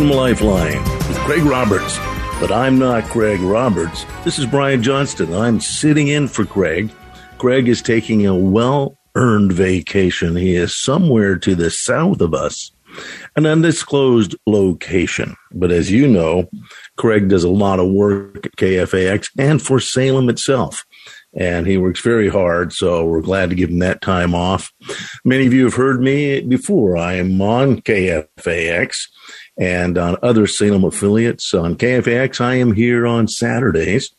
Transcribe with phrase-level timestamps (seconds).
[0.00, 1.98] To Lifeline with Craig Roberts.
[2.40, 4.06] But I'm not Craig Roberts.
[4.24, 5.34] This is Brian Johnston.
[5.34, 6.90] I'm sitting in for Craig.
[7.36, 10.36] Craig is taking a well earned vacation.
[10.36, 12.72] He is somewhere to the south of us,
[13.36, 15.36] an undisclosed location.
[15.52, 16.48] But as you know,
[16.96, 20.86] Craig does a lot of work at KFAX and for Salem itself.
[21.34, 24.72] And he works very hard, so we're glad to give him that time off.
[25.26, 26.96] Many of you have heard me before.
[26.96, 28.96] I am on KFAX
[29.58, 31.52] and on other Salem affiliates.
[31.54, 34.10] On KFAX, I am here on Saturdays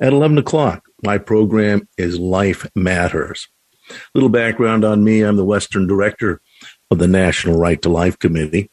[0.00, 0.84] at 11 o'clock.
[1.02, 3.48] My program is Life Matters.
[4.14, 6.40] Little background on me I'm the Western Director
[6.90, 8.70] of the National Right to Life Committee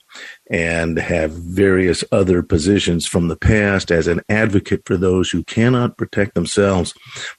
[0.49, 5.97] and have various other positions from the past as an advocate for those who cannot
[5.97, 6.93] protect themselves.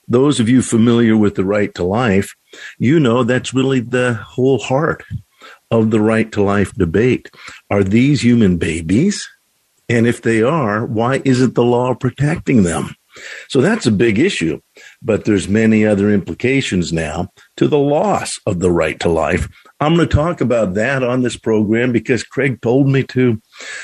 [0.07, 2.35] Those of you familiar with the right to life,
[2.77, 5.03] you know that's really the whole heart
[5.81, 7.29] of the right to life debate.
[7.69, 9.29] Are these human babies?
[9.87, 12.95] And if they are, why isn't the law protecting them?
[13.47, 14.59] So that's a big issue.
[15.01, 19.47] But there's many other implications now to the loss of the right to life.
[19.79, 23.41] I'm going to talk about that on this program because Craig told me to.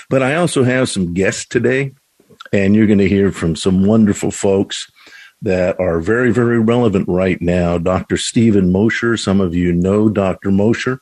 [0.09, 1.93] But I also have some guests today,
[2.51, 4.89] and you're going to hear from some wonderful folks
[5.41, 7.77] that are very, very relevant right now.
[7.77, 8.17] Dr.
[8.17, 9.17] Stephen Mosher.
[9.17, 10.51] Some of you know Dr.
[10.51, 11.01] Mosher.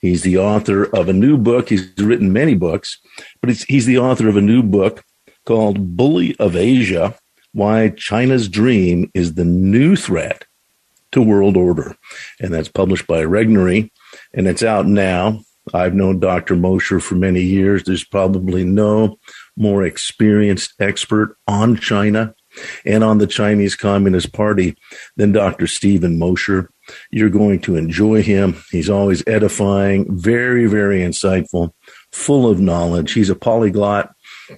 [0.00, 1.68] He's the author of a new book.
[1.68, 2.98] He's written many books,
[3.40, 5.04] but he's the author of a new book
[5.44, 7.14] called Bully of Asia
[7.52, 10.44] Why China's Dream is the New Threat
[11.12, 11.96] to World Order.
[12.40, 13.90] And that's published by Regnery,
[14.32, 15.40] and it's out now.
[15.74, 16.56] I've known Dr.
[16.56, 17.84] Mosher for many years.
[17.84, 19.18] There's probably no
[19.56, 22.34] more experienced expert on China
[22.84, 24.76] and on the Chinese Communist Party
[25.16, 25.66] than Dr.
[25.66, 26.70] Stephen Mosher.
[27.10, 28.56] You're going to enjoy him.
[28.70, 31.72] He's always edifying, very, very insightful,
[32.12, 33.12] full of knowledge.
[33.12, 34.10] He's a polyglot.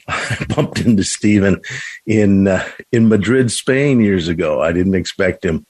[0.09, 1.61] I bumped into Stephen
[2.07, 4.61] in uh, in Madrid, Spain, years ago.
[4.61, 5.67] I didn't expect him,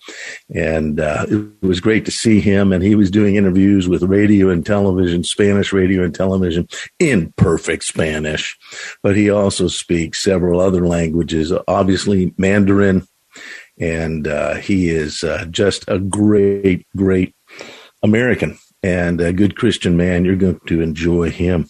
[0.54, 2.72] and uh, it was great to see him.
[2.72, 7.84] And he was doing interviews with radio and television, Spanish radio and television, in perfect
[7.84, 8.56] Spanish.
[9.02, 13.06] But he also speaks several other languages, obviously Mandarin,
[13.78, 17.34] and uh, he is uh, just a great, great
[18.02, 20.24] American and a good Christian man.
[20.24, 21.68] You're going to enjoy him.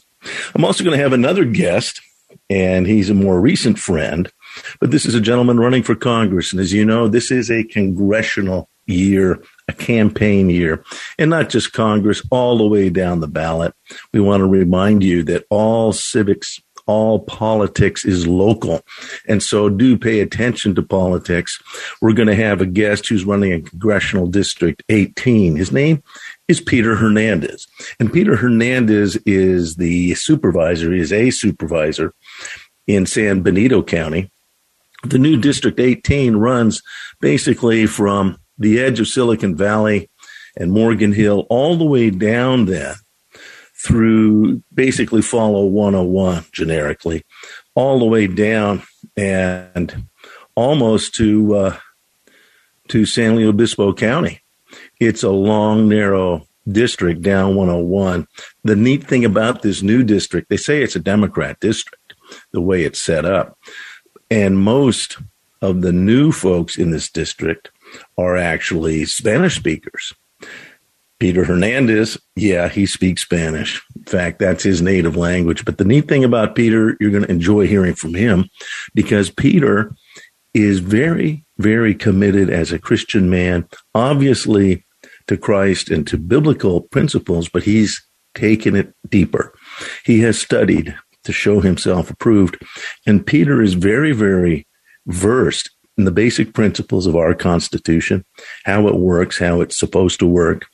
[0.54, 2.00] I'm also going to have another guest,
[2.48, 4.30] and he's a more recent friend,
[4.80, 6.52] but this is a gentleman running for Congress.
[6.52, 10.84] And as you know, this is a congressional year, a campaign year,
[11.18, 13.72] and not just Congress, all the way down the ballot.
[14.12, 18.80] We want to remind you that all civics all politics is local.
[19.28, 21.62] And so do pay attention to politics.
[22.00, 25.54] We're going to have a guest who's running in congressional district 18.
[25.54, 26.02] His name
[26.48, 27.68] is Peter Hernandez.
[28.00, 32.12] And Peter Hernandez is the supervisor, he is a supervisor
[32.94, 34.30] in San Benito County.
[35.02, 36.82] The new District 18 runs
[37.20, 40.10] basically from the edge of Silicon Valley
[40.56, 42.94] and Morgan Hill all the way down then
[43.82, 47.24] through basically follow 101 generically
[47.74, 48.82] all the way down
[49.16, 50.06] and
[50.54, 51.76] almost to uh,
[52.88, 54.42] to San Luis Obispo County.
[54.98, 58.26] It's a long, narrow district down 101.
[58.64, 61.99] The neat thing about this new district, they say it's a Democrat district,
[62.52, 63.58] the way it's set up.
[64.30, 65.18] And most
[65.62, 67.70] of the new folks in this district
[68.16, 70.14] are actually Spanish speakers.
[71.18, 73.82] Peter Hernandez, yeah, he speaks Spanish.
[73.94, 75.66] In fact, that's his native language.
[75.66, 78.48] But the neat thing about Peter, you're going to enjoy hearing from him
[78.94, 79.94] because Peter
[80.54, 84.84] is very, very committed as a Christian man, obviously
[85.26, 88.04] to Christ and to biblical principles, but he's
[88.34, 89.54] taken it deeper.
[90.04, 92.58] He has studied to show himself approved.
[93.06, 94.66] And Peter is very, very
[95.06, 98.24] versed in the basic principles of our Constitution,
[98.64, 100.66] how it works, how it's supposed to work,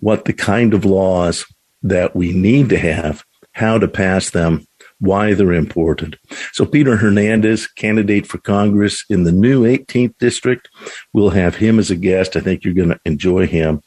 [0.00, 1.46] what the kind of laws
[1.82, 4.66] that we need to have, how to pass them,
[5.00, 6.16] why they're important.
[6.52, 10.68] So Peter Hernandez, candidate for Congress in the new 18th district,
[11.12, 12.36] we'll have him as a guest.
[12.36, 13.80] I think you're going to enjoy him.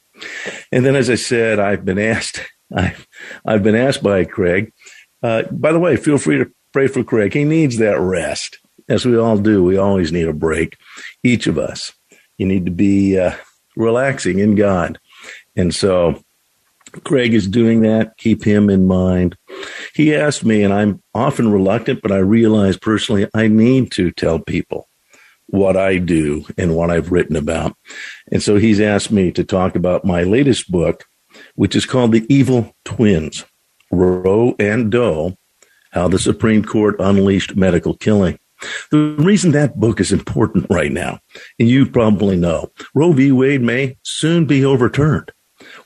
[0.72, 2.42] And then, as I said, I've been asked,
[2.76, 3.08] I've,
[3.46, 4.72] I've been asked by Craig.
[5.24, 7.34] Uh, by the way, feel free to pray for Craig.
[7.34, 8.60] He needs that rest,
[8.90, 9.64] as we all do.
[9.64, 10.78] We always need a break,
[11.24, 11.94] each of us.
[12.38, 13.36] You need to be uh,
[13.76, 15.00] relaxing in God.
[15.56, 16.24] And so
[17.04, 18.18] Craig is doing that.
[18.18, 19.36] Keep him in mind.
[19.94, 24.40] He asked me, and I'm often reluctant, but I realize personally I need to tell
[24.40, 24.88] people
[25.48, 27.76] what I do and what I've written about.
[28.32, 31.06] And so he's asked me to talk about my latest book,
[31.56, 33.46] which is called The Evil Twins
[33.92, 35.36] Roe and Doe
[35.92, 38.40] How the Supreme Court Unleashed Medical Killing.
[38.92, 41.20] The reason that book is important right now,
[41.60, 43.32] and you probably know, Roe v.
[43.32, 45.32] Wade may soon be overturned.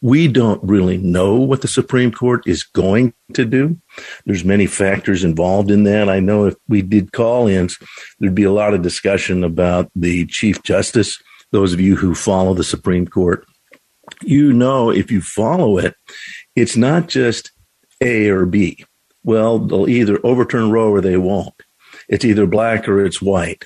[0.01, 3.77] We don't really know what the Supreme Court is going to do.
[4.25, 6.09] There's many factors involved in that.
[6.09, 7.77] I know if we did call-ins,
[8.19, 11.21] there'd be a lot of discussion about the Chief Justice.
[11.51, 13.45] Those of you who follow the Supreme Court,
[14.21, 15.95] you know if you follow it,
[16.55, 17.51] it's not just
[18.01, 18.85] A or B.
[19.23, 21.63] Well, they'll either overturn Roe or they won't.
[22.07, 23.63] It's either black or it's white.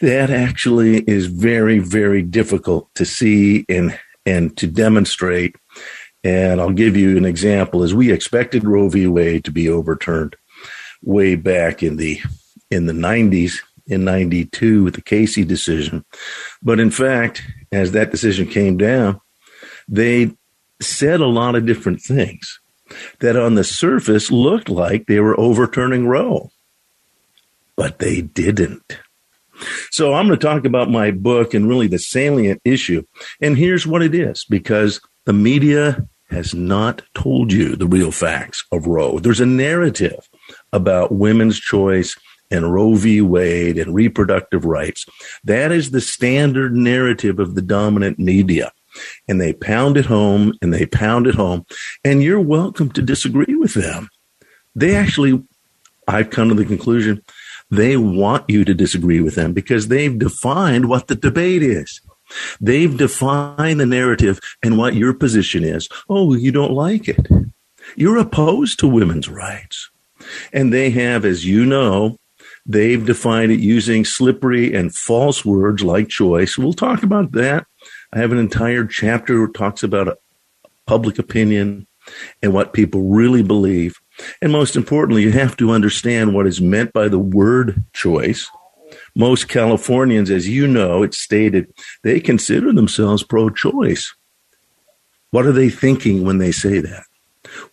[0.00, 5.56] That actually is very, very difficult to see and and to demonstrate.
[6.22, 7.82] And I'll give you an example.
[7.82, 9.06] As we expected Roe v.
[9.06, 10.36] Wade to be overturned
[11.02, 12.20] way back in the
[12.70, 13.54] in the 90s,
[13.88, 16.04] in 92 with the Casey decision.
[16.62, 17.42] But in fact,
[17.72, 19.20] as that decision came down,
[19.88, 20.36] they
[20.80, 22.60] said a lot of different things
[23.20, 26.50] that on the surface looked like they were overturning Roe,
[27.76, 28.98] but they didn't.
[29.90, 33.02] So I'm going to talk about my book and really the salient issue.
[33.40, 38.64] And here's what it is because the media has not told you the real facts
[38.70, 39.18] of Roe.
[39.18, 40.28] There's a narrative
[40.72, 42.16] about women's choice
[42.50, 43.20] and Roe v.
[43.20, 45.06] Wade and reproductive rights.
[45.44, 48.72] That is the standard narrative of the dominant media.
[49.28, 51.66] And they pound it home and they pound it home.
[52.04, 54.08] And you're welcome to disagree with them.
[54.74, 55.42] They actually,
[56.06, 57.22] I've come to the conclusion,
[57.70, 62.00] they want you to disagree with them because they've defined what the debate is.
[62.60, 65.88] They've defined the narrative and what your position is.
[66.08, 67.26] Oh, you don't like it.
[67.96, 69.90] You're opposed to women's rights.
[70.52, 72.18] And they have, as you know,
[72.66, 76.58] they've defined it using slippery and false words like choice.
[76.58, 77.66] We'll talk about that.
[78.12, 80.18] I have an entire chapter that talks about
[80.86, 81.86] public opinion
[82.42, 84.00] and what people really believe.
[84.40, 88.50] And most importantly, you have to understand what is meant by the word choice.
[89.14, 91.72] Most Californians, as you know, it's stated,
[92.02, 94.14] they consider themselves pro choice.
[95.30, 97.04] What are they thinking when they say that?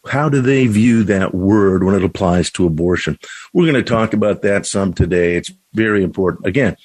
[0.08, 3.18] How do they view that word when it applies to abortion?
[3.54, 5.36] We're going to talk about that some today.
[5.36, 6.46] It's very important.
[6.46, 6.76] Again,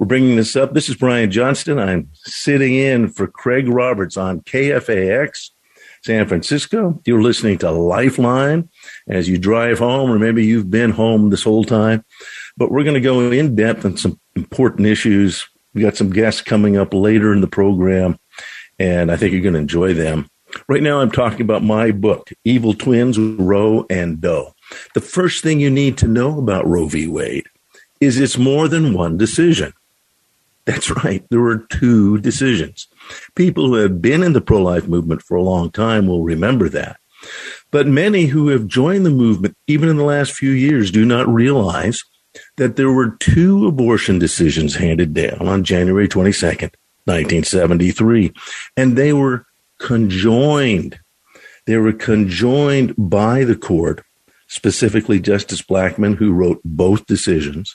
[0.00, 0.72] we're bringing this up.
[0.72, 1.78] This is Brian Johnston.
[1.78, 5.50] I'm sitting in for Craig Roberts on KFAX
[6.02, 6.98] San Francisco.
[7.04, 8.70] You're listening to Lifeline
[9.08, 12.02] as you drive home, or maybe you've been home this whole time.
[12.56, 15.46] But we're going to go in depth on some important issues.
[15.74, 18.18] We got some guests coming up later in the program,
[18.78, 20.30] and I think you're going to enjoy them.
[20.66, 24.54] Right now, I'm talking about my book, Evil Twins, Roe and Doe.
[24.94, 27.06] The first thing you need to know about Roe v.
[27.06, 27.48] Wade
[28.00, 29.74] is it's more than one decision.
[30.70, 31.24] That's right.
[31.30, 32.86] There were two decisions.
[33.34, 36.68] People who have been in the pro life movement for a long time will remember
[36.68, 37.00] that.
[37.72, 41.28] But many who have joined the movement, even in the last few years, do not
[41.28, 42.04] realize
[42.56, 46.70] that there were two abortion decisions handed down on January 22nd,
[47.04, 48.32] 1973,
[48.76, 49.46] and they were
[49.80, 51.00] conjoined.
[51.66, 54.04] They were conjoined by the court,
[54.46, 57.74] specifically Justice Blackmun, who wrote both decisions.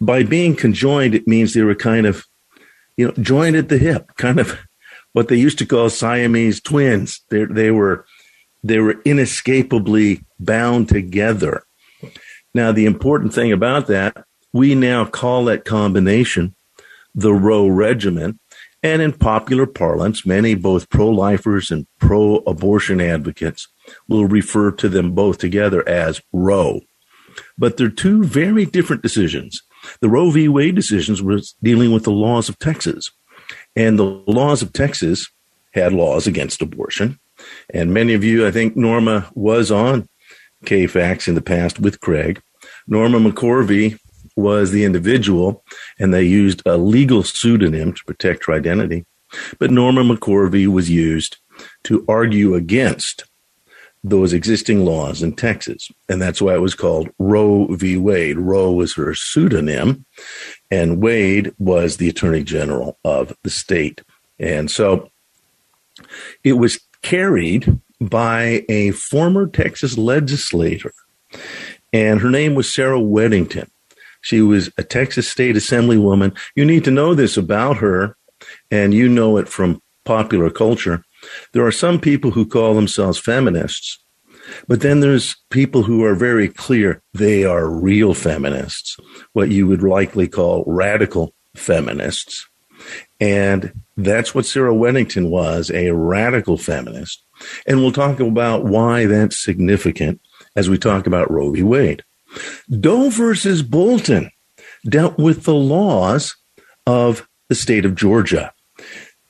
[0.00, 2.24] By being conjoined, it means they were kind of,
[2.96, 4.58] you know, joined at the hip, kind of
[5.12, 7.22] what they used to call Siamese twins.
[7.30, 8.06] They, they were
[8.62, 11.64] they were inescapably bound together.
[12.54, 16.54] Now, the important thing about that, we now call that combination
[17.14, 18.38] the Roe regimen.
[18.82, 23.66] And in popular parlance, many both pro lifers and pro abortion advocates
[24.06, 26.82] will refer to them both together as Roe.
[27.56, 29.62] But they're two very different decisions.
[30.00, 30.48] The Roe v.
[30.48, 33.10] Wade decisions was dealing with the laws of Texas.
[33.76, 35.28] And the laws of Texas
[35.72, 37.18] had laws against abortion.
[37.72, 40.08] And many of you, I think Norma was on
[40.64, 42.42] KFAX in the past with Craig.
[42.86, 43.98] Norma McCorvey
[44.36, 45.64] was the individual,
[45.98, 49.04] and they used a legal pseudonym to protect her identity.
[49.58, 51.36] But Norma McCorvey was used
[51.84, 53.24] to argue against
[54.04, 55.90] those existing laws in Texas.
[56.08, 57.96] And that's why it was called Roe v.
[57.96, 58.38] Wade.
[58.38, 60.04] Roe was her pseudonym,
[60.70, 64.02] and Wade was the attorney general of the state.
[64.38, 65.10] And so
[66.44, 70.92] it was carried by a former Texas legislator,
[71.92, 73.68] and her name was Sarah Weddington.
[74.20, 76.36] She was a Texas state assemblywoman.
[76.54, 78.16] You need to know this about her,
[78.70, 81.04] and you know it from popular culture.
[81.52, 83.98] There are some people who call themselves feminists,
[84.66, 88.96] but then there's people who are very clear they are real feminists,
[89.32, 92.46] what you would likely call radical feminists.
[93.20, 97.22] And that's what Sarah Weddington was, a radical feminist.
[97.66, 100.20] And we'll talk about why that's significant
[100.56, 101.62] as we talk about Roe v.
[101.62, 102.04] Wade.
[102.68, 104.30] Doe versus Bolton
[104.88, 106.36] dealt with the laws
[106.86, 108.52] of the state of Georgia.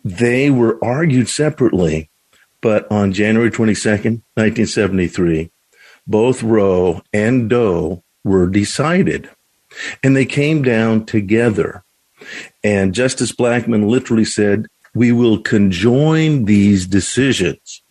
[0.09, 2.09] They were argued separately,
[2.63, 5.51] but on January 22nd, 1973,
[6.07, 9.29] both Roe and Doe were decided,
[10.03, 11.85] and they came down together.
[12.65, 17.83] And Justice Blackmun literally said, We will conjoin these decisions.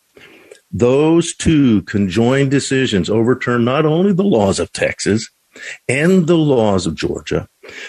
[0.71, 5.29] Those two conjoined decisions overturned not only the laws of Texas
[5.87, 7.47] and the laws of Georgia,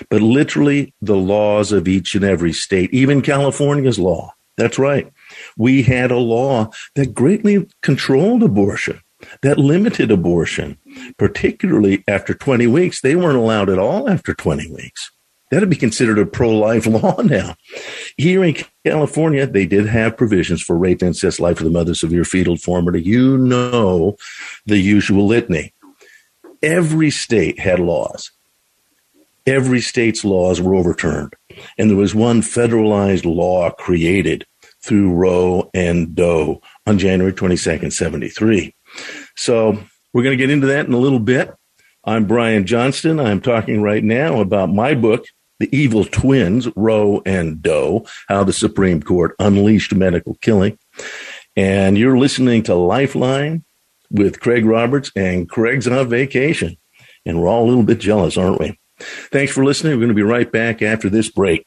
[0.08, 4.32] but literally the laws of each and every state, even California's law.
[4.56, 5.10] That's right.
[5.56, 9.00] We had a law that greatly controlled abortion,
[9.42, 10.78] that limited abortion,
[11.16, 13.00] particularly after 20 weeks.
[13.00, 15.12] They weren't allowed at all after 20 weeks.
[15.50, 17.54] That'd be considered a pro life law now.
[18.16, 21.94] Here in California, they did have provisions for rape, and incest, life of the mother,
[21.94, 23.02] severe fetal deformity.
[23.02, 24.16] You know
[24.66, 25.72] the usual litany.
[26.62, 28.32] Every state had laws.
[29.48, 31.32] Every state's laws were overturned.
[31.78, 34.46] And there was one federalized law created
[34.84, 38.74] through Roe and Doe on January 22nd, 73.
[39.36, 39.78] So
[40.12, 41.50] we're going to get into that in a little bit.
[42.04, 43.18] I'm Brian Johnston.
[43.18, 45.24] I'm talking right now about my book,
[45.60, 50.78] The Evil Twins, Roe and Doe, How the Supreme Court Unleashed Medical Killing.
[51.56, 53.64] And you're listening to Lifeline
[54.10, 56.76] with Craig Roberts, and Craig's on vacation.
[57.24, 58.78] And we're all a little bit jealous, aren't we?
[58.98, 59.92] Thanks for listening.
[59.92, 61.64] We're going to be right back after this break.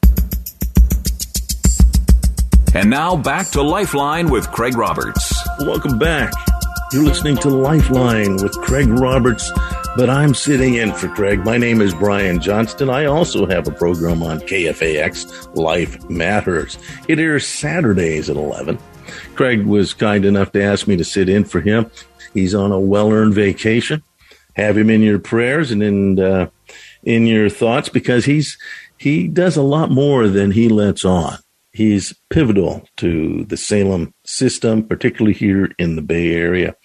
[2.73, 5.33] And now back to Lifeline with Craig Roberts.
[5.59, 6.31] Welcome back.
[6.93, 9.51] You're listening to Lifeline with Craig Roberts,
[9.95, 11.45] but I'm sitting in for Craig.
[11.45, 12.89] My name is Brian Johnston.
[12.89, 16.77] I also have a program on KFAX, Life Matters.
[17.07, 18.77] It airs Saturdays at 11.
[19.35, 21.89] Craig was kind enough to ask me to sit in for him.
[22.33, 24.03] He's on a well earned vacation.
[24.55, 26.49] Have him in your prayers and in, uh,
[27.03, 28.57] in your thoughts because he's,
[28.97, 31.37] he does a lot more than he lets on.
[31.73, 36.75] He's pivotal to the Salem system, particularly here in the Bay Area.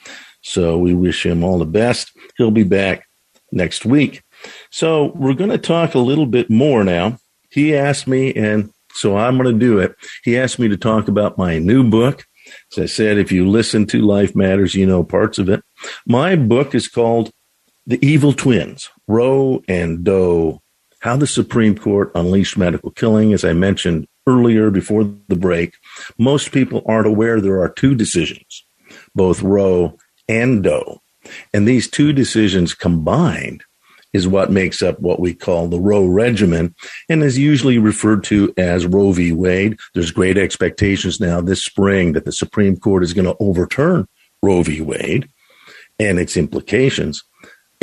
[0.43, 2.13] So we wish him all the best.
[2.37, 3.05] He'll be back
[3.51, 4.23] next week.
[4.71, 7.19] So we're going to talk a little bit more now.
[7.51, 9.95] He asked me, and so I'm going to do it.
[10.23, 12.25] He asked me to talk about my new book.
[12.73, 15.63] As I said, if you listen to Life Matters, you know parts of it.
[16.07, 17.31] My book is called
[17.87, 20.63] The Evil Twins, Roe and Doe,
[21.01, 23.33] How the Supreme Court Unleashed Medical Killing.
[23.33, 25.75] As I mentioned earlier before the break,
[26.19, 28.65] most people aren't aware there are two decisions,
[29.15, 29.97] both Roe
[30.29, 31.01] and Doe.
[31.53, 33.65] And these two decisions combined
[34.13, 36.75] is what makes up what we call the Roe regimen
[37.09, 39.33] and is usually referred to as Roe v.
[39.33, 39.79] Wade.
[39.95, 44.09] There's great expectations now this spring that the Supreme Court is going to overturn
[44.43, 44.81] Roe v.
[44.81, 45.29] Wade
[45.99, 47.23] and its implications,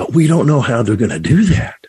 [0.03, 1.87] but we don't know how they're going to do that.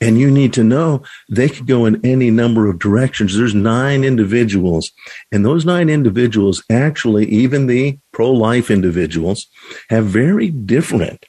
[0.00, 3.36] And you need to know they could go in any number of directions.
[3.36, 4.90] There's nine individuals,
[5.30, 9.48] and those nine individuals, actually, even the pro life individuals,
[9.90, 11.26] have very different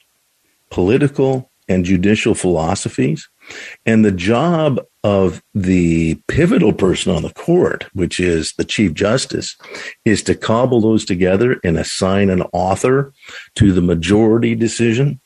[0.69, 3.27] political and judicial philosophies.
[3.85, 9.57] And the job of the pivotal person on the court, which is the Chief Justice,
[10.05, 13.11] is to cobble those together and assign an author
[13.55, 15.19] to the majority decision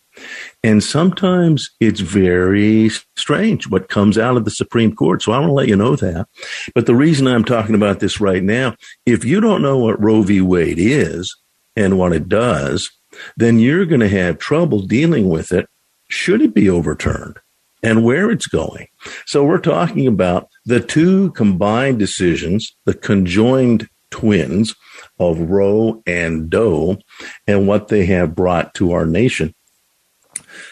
[0.64, 5.22] And sometimes it's very strange what comes out of the Supreme Court.
[5.22, 6.28] So I want to let you know that.
[6.74, 10.22] But the reason I'm talking about this right now, if you don't know what Roe
[10.24, 10.42] v.
[10.42, 11.36] Wade is
[11.76, 12.90] and what it does,
[13.36, 15.68] then you're going to have trouble dealing with it
[16.10, 17.38] should it be overturned
[17.84, 18.88] and where it's going.
[19.26, 24.76] So we're talking about the two combined decisions, the conjoined twins
[25.20, 26.98] of Roe and Doe,
[27.46, 29.54] and what they have brought to our nation.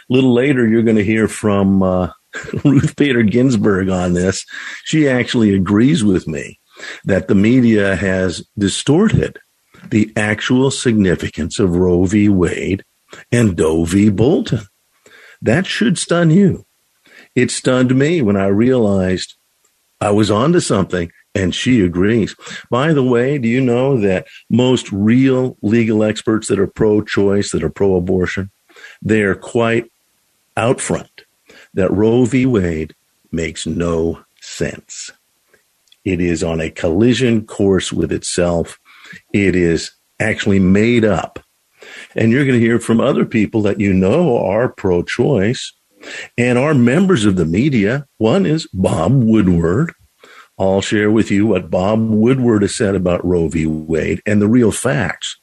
[0.09, 2.11] Little later, you're going to hear from uh,
[2.63, 4.45] Ruth Bader Ginsburg on this.
[4.83, 6.59] She actually agrees with me
[7.05, 9.39] that the media has distorted
[9.89, 12.29] the actual significance of Roe v.
[12.29, 12.83] Wade
[13.31, 14.09] and Doe v.
[14.09, 14.61] Bolton.
[15.41, 16.65] That should stun you.
[17.35, 19.35] It stunned me when I realized
[20.01, 22.35] I was onto something and she agrees.
[22.69, 27.51] By the way, do you know that most real legal experts that are pro choice,
[27.51, 28.51] that are pro abortion,
[29.01, 29.91] they are quite
[30.57, 31.25] out front
[31.73, 32.45] that Roe v.
[32.45, 32.95] Wade
[33.31, 35.11] makes no sense.
[36.03, 38.79] It is on a collision course with itself.
[39.33, 41.39] It is actually made up.
[42.15, 45.73] And you're going to hear from other people that you know are pro choice
[46.37, 48.05] and are members of the media.
[48.17, 49.93] One is Bob Woodward.
[50.57, 53.65] I'll share with you what Bob Woodward has said about Roe v.
[53.65, 55.37] Wade and the real facts.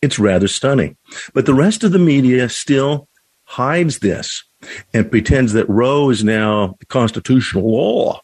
[0.00, 0.96] It's rather stunning.
[1.34, 3.08] But the rest of the media still
[3.44, 4.44] hides this
[4.92, 8.20] and pretends that Roe is now constitutional law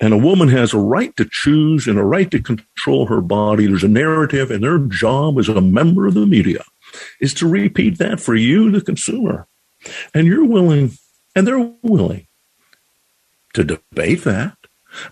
[0.00, 3.66] and a woman has a right to choose and a right to control her body.
[3.66, 6.64] There's a narrative, and their job as a member of the media
[7.20, 9.46] is to repeat that for you, the consumer.
[10.14, 10.92] And you're willing,
[11.34, 12.26] and they're willing
[13.54, 14.56] to debate that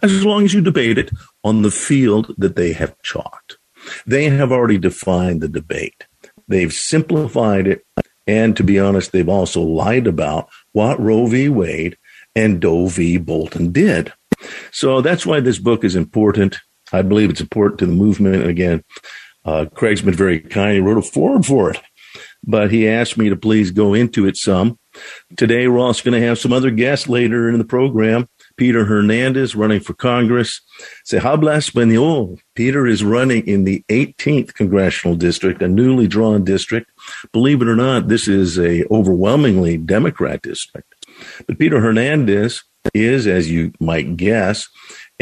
[0.02, 1.10] as long as you debate it
[1.42, 3.58] on the field that they have chalked.
[4.06, 6.04] They have already defined the debate.
[6.46, 7.86] They've simplified it.
[8.26, 11.48] And to be honest, they've also lied about what Roe v.
[11.48, 11.96] Wade
[12.34, 13.18] and Doe v.
[13.18, 14.12] Bolton did.
[14.70, 16.58] So that's why this book is important.
[16.92, 18.36] I believe it's important to the movement.
[18.36, 18.84] And again,
[19.44, 20.74] uh, Craig's been very kind.
[20.74, 21.80] He wrote a foreword for it,
[22.44, 24.78] but he asked me to please go into it some.
[25.36, 28.28] Today, we're also going to have some other guests later in the program.
[28.61, 30.61] Peter Hernandez running for Congress.
[31.07, 32.38] Se habla español.
[32.55, 36.90] Peter is running in the 18th congressional district, a newly drawn district.
[37.33, 40.94] Believe it or not, this is a overwhelmingly Democrat district.
[41.46, 44.68] But Peter Hernandez is, as you might guess,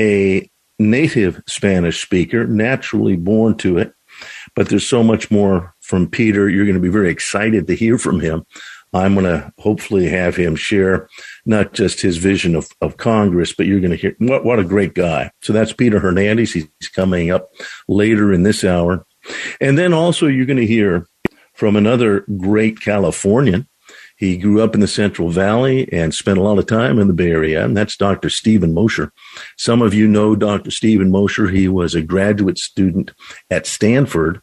[0.01, 3.95] a native Spanish speaker, naturally born to it.
[4.57, 6.49] But there's so much more from Peter.
[6.49, 8.45] You're going to be very excited to hear from him.
[8.93, 11.09] I'm going to hopefully have him share
[11.49, 14.65] not just his vision of, of Congress, but you're going to hear what, what a
[14.65, 15.31] great guy.
[15.43, 16.53] So that's Peter Hernandez.
[16.53, 17.51] He's coming up
[17.89, 19.07] later in this hour.
[19.61, 21.07] And then also you're going to hear
[21.55, 23.67] from another great Californian
[24.19, 27.15] he grew up in the Central Valley and spent a lot of time in the
[27.15, 28.29] Bay Area, and that's Dr.
[28.29, 29.13] Stephen Mosher.
[29.57, 30.73] Some of you know Dr.
[30.73, 31.49] Stephen Mosher.
[31.49, 33.13] He was a graduate student
[33.49, 34.43] at Stanford,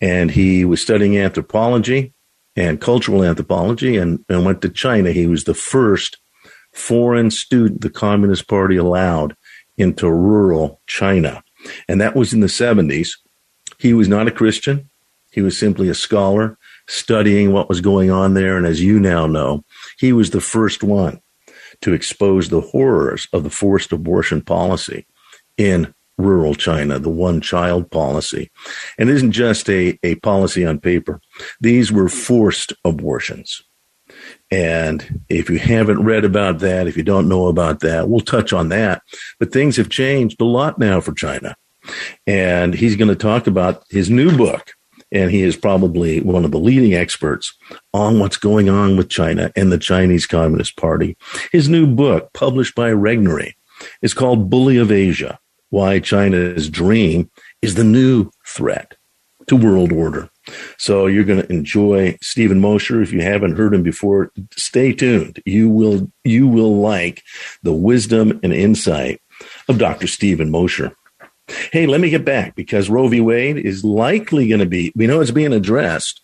[0.00, 2.12] and he was studying anthropology
[2.56, 5.12] and cultural anthropology and, and went to China.
[5.12, 6.18] He was the first
[6.74, 9.36] foreign student the Communist Party allowed
[9.78, 11.42] into rural China.
[11.88, 13.10] And that was in the 70s.
[13.78, 14.90] He was not a Christian.
[15.32, 18.56] He was simply a scholar studying what was going on there.
[18.56, 19.64] And as you now know,
[19.98, 21.20] he was the first one
[21.80, 25.06] to expose the horrors of the forced abortion policy
[25.56, 28.50] in rural China, the one child policy.
[28.96, 31.20] And it isn't just a, a policy on paper.
[31.60, 33.62] These were forced abortions.
[34.54, 38.52] And if you haven't read about that, if you don't know about that, we'll touch
[38.52, 39.02] on that.
[39.40, 41.56] But things have changed a lot now for China.
[42.24, 44.70] And he's going to talk about his new book,
[45.10, 47.52] and he is probably one of the leading experts
[47.92, 51.16] on what's going on with China and the Chinese Communist Party.
[51.50, 53.54] His new book, published by Regnery,
[54.02, 55.40] is called Bully of Asia
[55.70, 57.28] Why China's Dream
[57.60, 58.94] is the New Threat
[59.48, 60.30] to World Order.
[60.78, 63.00] So you're going to enjoy Stephen Mosher.
[63.02, 65.40] If you haven't heard him before, stay tuned.
[65.46, 67.22] You will, you will like
[67.62, 69.20] the wisdom and insight
[69.68, 70.06] of Dr.
[70.06, 70.96] Stephen Mosher.
[71.72, 73.20] Hey, let me get back because Roe v.
[73.20, 76.20] Wade is likely going to be, we know it's being addressed.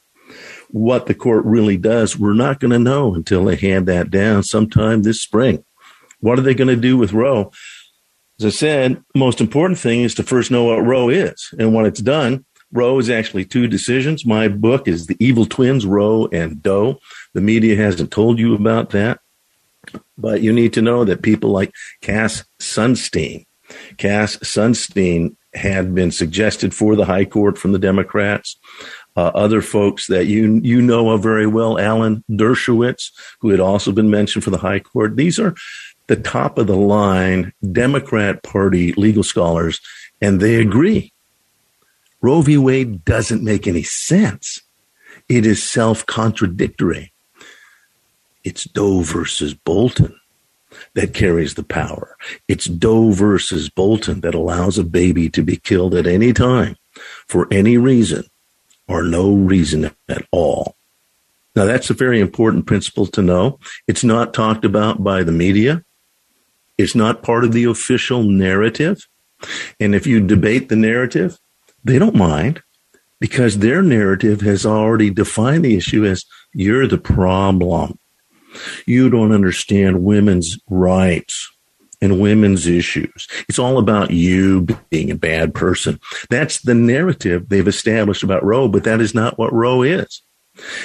[0.70, 4.44] What the court really does, we're not going to know until they hand that down
[4.44, 5.64] sometime this spring.
[6.20, 7.50] What are they going to do with Roe?
[8.38, 11.52] As I said, most important thing is to first know what Roe is.
[11.58, 14.24] And when it's done, Roe is actually two decisions.
[14.24, 17.00] My book is The Evil Twins, Roe and Doe.
[17.32, 19.20] The media hasn't told you about that.
[20.16, 23.46] But you need to know that people like Cass Sunstein,
[23.96, 28.56] Cass Sunstein had been suggested for the High Court from the Democrats.
[29.16, 33.90] Uh, other folks that you you know of very well, Alan Dershowitz, who had also
[33.90, 35.16] been mentioned for the High Court.
[35.16, 35.54] These are
[36.06, 39.80] the top of the line Democrat Party legal scholars,
[40.20, 41.12] and they agree.
[42.22, 42.58] Roe v.
[42.58, 44.60] Wade doesn't make any sense.
[45.28, 47.12] It is self contradictory.
[48.44, 50.18] It's Doe versus Bolton
[50.94, 52.16] that carries the power.
[52.48, 56.76] It's Doe versus Bolton that allows a baby to be killed at any time
[57.26, 58.24] for any reason
[58.88, 60.74] or no reason at all.
[61.54, 63.58] Now, that's a very important principle to know.
[63.86, 65.84] It's not talked about by the media.
[66.78, 69.06] It's not part of the official narrative.
[69.78, 71.38] And if you debate the narrative,
[71.84, 72.62] they don't mind
[73.20, 77.98] because their narrative has already defined the issue as you're the problem.
[78.86, 81.50] You don't understand women's rights
[82.00, 83.28] and women's issues.
[83.48, 86.00] It's all about you being a bad person.
[86.30, 90.22] That's the narrative they've established about Roe, but that is not what Roe is.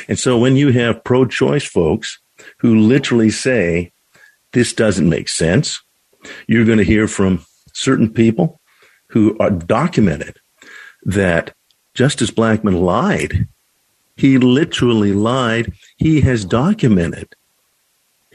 [0.08, 2.20] And so when you have pro choice folks
[2.60, 3.92] who literally say,
[4.52, 5.82] this doesn't make sense,
[6.48, 8.60] you're going to hear from certain people
[9.10, 10.38] who are documented
[11.06, 11.54] that
[11.94, 13.48] Justice Blackmun lied.
[14.18, 15.74] He literally lied.
[15.98, 17.36] He has documented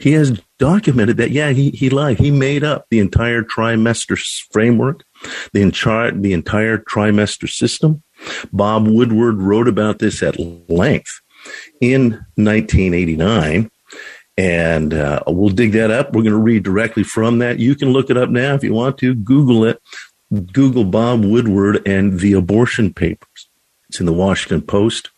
[0.01, 2.17] he has documented that, yeah, he, he lied.
[2.17, 4.19] He made up the entire trimester
[4.51, 5.03] framework,
[5.53, 8.01] the entire, the entire trimester system.
[8.51, 11.21] Bob Woodward wrote about this at length
[11.79, 13.69] in 1989.
[14.37, 16.13] And uh, we'll dig that up.
[16.13, 17.59] We're going to read directly from that.
[17.59, 19.13] You can look it up now if you want to.
[19.13, 19.79] Google it.
[20.53, 23.47] Google Bob Woodward and the abortion papers.
[23.89, 25.09] It's in the Washington Post.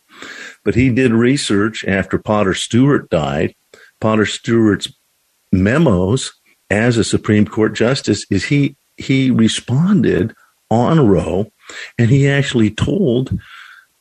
[0.64, 3.54] But he did research after Potter Stewart died
[4.04, 4.92] Potter Stewart's
[5.50, 6.34] memos
[6.68, 10.34] as a Supreme Court justice is he he responded
[10.70, 11.50] on Roe
[11.98, 13.38] and he actually told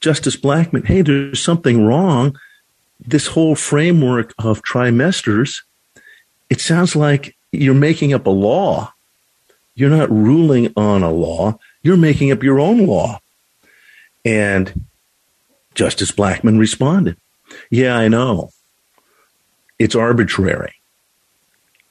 [0.02, 2.38] Justice Blackmun, hey, there's something wrong.
[3.00, 5.62] This whole framework of trimesters,
[6.50, 8.94] it sounds like you're making up a law.
[9.76, 13.20] You're not ruling on a law, you're making up your own law.
[14.26, 14.86] And
[15.74, 17.18] Justice Blackmun responded,
[17.70, 18.52] Yeah, I know.
[19.80, 20.76] It's arbitrary.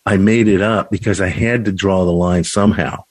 [0.06, 3.04] I made it up because I had to draw the line somehow.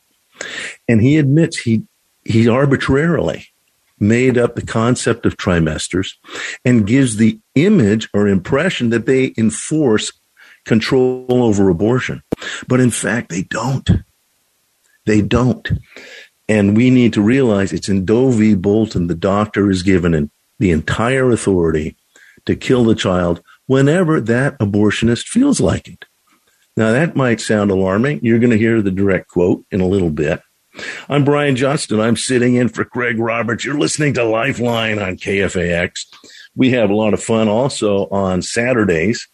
[0.87, 1.83] And he admits he,
[2.23, 3.47] he arbitrarily
[3.99, 6.13] made up the concept of trimesters
[6.65, 10.11] and gives the image or impression that they enforce
[10.65, 12.23] control over abortion.
[12.67, 13.89] But in fact, they don't.
[15.05, 15.69] They don't.
[16.47, 18.55] And we need to realize it's in Doe v.
[18.55, 21.95] Bolton, the doctor is given the entire authority
[22.45, 26.05] to kill the child whenever that abortionist feels like it.
[26.77, 28.19] Now, that might sound alarming.
[28.23, 30.41] You're going to hear the direct quote in a little bit.
[31.09, 31.99] I'm Brian Johnston.
[31.99, 33.65] I'm sitting in for Craig Roberts.
[33.65, 36.05] You're listening to Lifeline on KFAX.
[36.55, 39.27] We have a lot of fun also on Saturdays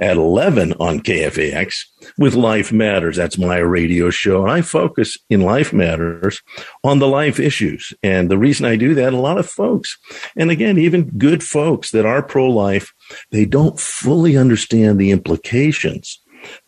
[0.00, 1.84] at 11 on KFAX
[2.18, 3.16] with Life Matters.
[3.16, 4.42] That's my radio show.
[4.42, 6.40] And I focus in Life Matters
[6.84, 7.92] on the life issues.
[8.02, 9.96] And the reason I do that, a lot of folks,
[10.36, 12.92] and again, even good folks that are pro life,
[13.30, 16.20] they don't fully understand the implications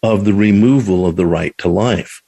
[0.03, 2.23] of the removal of the right to life.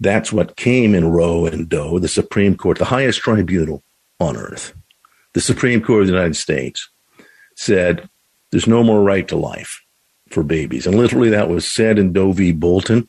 [0.00, 3.82] That's what came in Roe and Doe, the Supreme Court, the highest tribunal
[4.20, 4.74] on earth.
[5.34, 6.88] The Supreme Court of the United States
[7.54, 8.08] said
[8.50, 9.82] there's no more right to life
[10.30, 10.86] for babies.
[10.86, 12.52] And literally that was said in Doe v.
[12.52, 13.08] Bolton.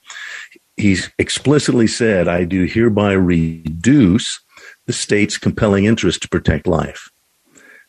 [0.78, 4.40] He's explicitly said, I do hereby reduce
[4.86, 7.10] the state's compelling interest to protect life.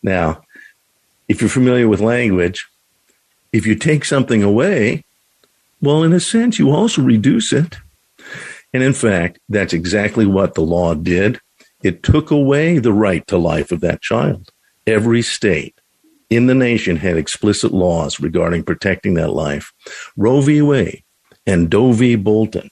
[0.03, 0.43] Now,
[1.29, 2.67] if you're familiar with language,
[3.53, 5.05] if you take something away,
[5.81, 7.77] well, in a sense, you also reduce it.
[8.73, 11.41] And in fact, that's exactly what the law did.
[11.83, 14.51] It took away the right to life of that child.
[14.87, 15.80] Every state
[16.31, 19.73] in the nation had explicit laws regarding protecting that life.
[20.17, 20.63] Roe v.
[20.63, 21.03] Wade
[21.47, 22.17] and Doe v.
[22.17, 22.71] Bolton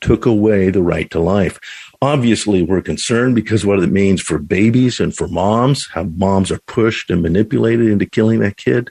[0.00, 1.58] took away the right to life.
[2.02, 6.60] Obviously, we're concerned because what it means for babies and for moms, how moms are
[6.66, 8.90] pushed and manipulated into killing that kid.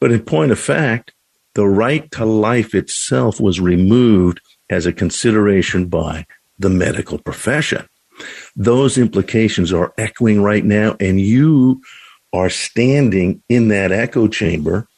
[0.00, 1.12] But in point of fact,
[1.54, 6.26] the right to life itself was removed as a consideration by
[6.58, 7.86] the medical profession.
[8.56, 11.80] Those implications are echoing right now, and you
[12.34, 14.88] are standing in that echo chamber.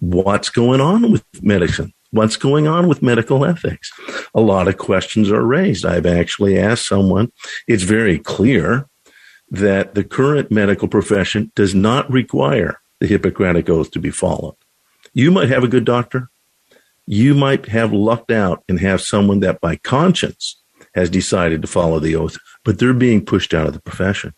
[0.00, 1.92] What's going on with medicine?
[2.10, 3.92] What's going on with medical ethics?
[4.34, 5.84] A lot of questions are raised.
[5.84, 7.30] I've actually asked someone,
[7.66, 8.88] it's very clear
[9.50, 14.56] that the current medical profession does not require the Hippocratic Oath to be followed.
[15.12, 16.30] You might have a good doctor.
[17.06, 20.62] You might have lucked out and have someone that by conscience
[20.94, 24.32] has decided to follow the oath, but they're being pushed out of the profession.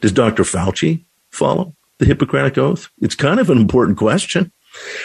[0.00, 0.42] Does Dr.
[0.42, 2.90] Fauci follow the Hippocratic Oath?
[3.00, 4.52] It's kind of an important question.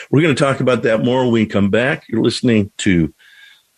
[0.10, 2.06] We're going to talk about that more when we come back.
[2.10, 3.14] You're listening to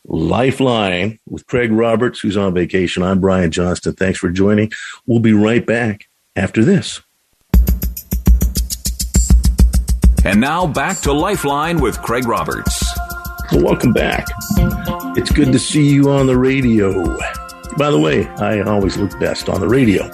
[0.06, 3.04] Lifeline with Craig Roberts, who's on vacation.
[3.04, 3.94] I'm Brian Johnston.
[3.94, 4.72] Thanks for joining.
[5.06, 7.02] We'll be right back after this.
[10.24, 12.84] And now back to Lifeline with Craig Roberts.
[13.52, 14.28] Well, welcome back.
[15.18, 17.18] It's good to see you on the radio.
[17.78, 20.10] By the way, I always look best on the radio.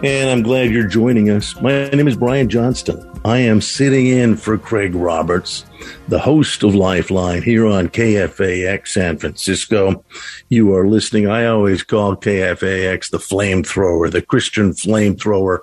[0.00, 1.60] And I'm glad you're joining us.
[1.60, 3.04] My name is Brian Johnston.
[3.24, 5.64] I am sitting in for Craig Roberts,
[6.06, 10.04] the host of Lifeline here on KFAX San Francisco.
[10.50, 11.26] You are listening.
[11.26, 15.62] I always call KFAX the flamethrower, the Christian flamethrower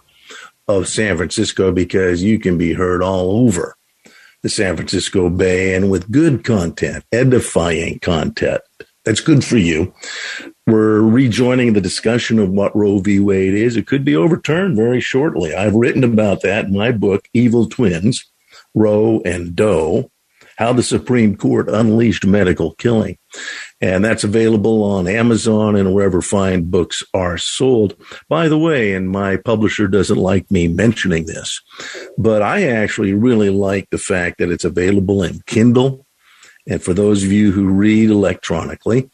[0.68, 3.78] of San Francisco because you can be heard all over
[4.42, 8.62] the San Francisco Bay and with good content, edifying content.
[9.06, 9.94] That's good for you.
[10.68, 13.20] We're rejoining the discussion of what Roe v.
[13.20, 13.78] Wade is.
[13.78, 15.54] It could be overturned very shortly.
[15.54, 18.26] I've written about that in my book, Evil Twins,
[18.74, 20.10] Roe and Doe,
[20.58, 23.20] How the Supreme Court Unleashed Medical Killing.
[23.80, 27.96] And that's available on Amazon and wherever fine books are sold.
[28.28, 31.62] By the way, and my publisher doesn't like me mentioning this,
[32.18, 36.08] but I actually really like the fact that it's available in Kindle.
[36.68, 39.12] And for those of you who read electronically,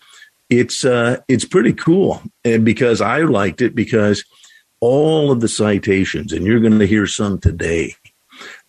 [0.51, 4.23] it's uh, it's pretty cool, and because I liked it because
[4.81, 7.95] all of the citations, and you're going to hear some today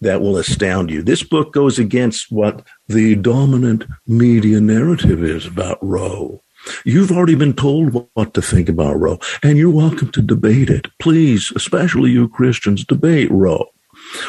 [0.00, 1.02] that will astound you.
[1.02, 6.40] This book goes against what the dominant media narrative is about Roe.
[6.84, 10.86] You've already been told what to think about Roe, and you're welcome to debate it.
[11.00, 13.66] Please, especially you Christians, debate Roe.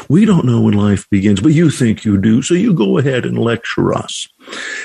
[0.08, 3.24] We don't know when life begins, but you think you do, so you go ahead
[3.24, 4.28] and lecture us.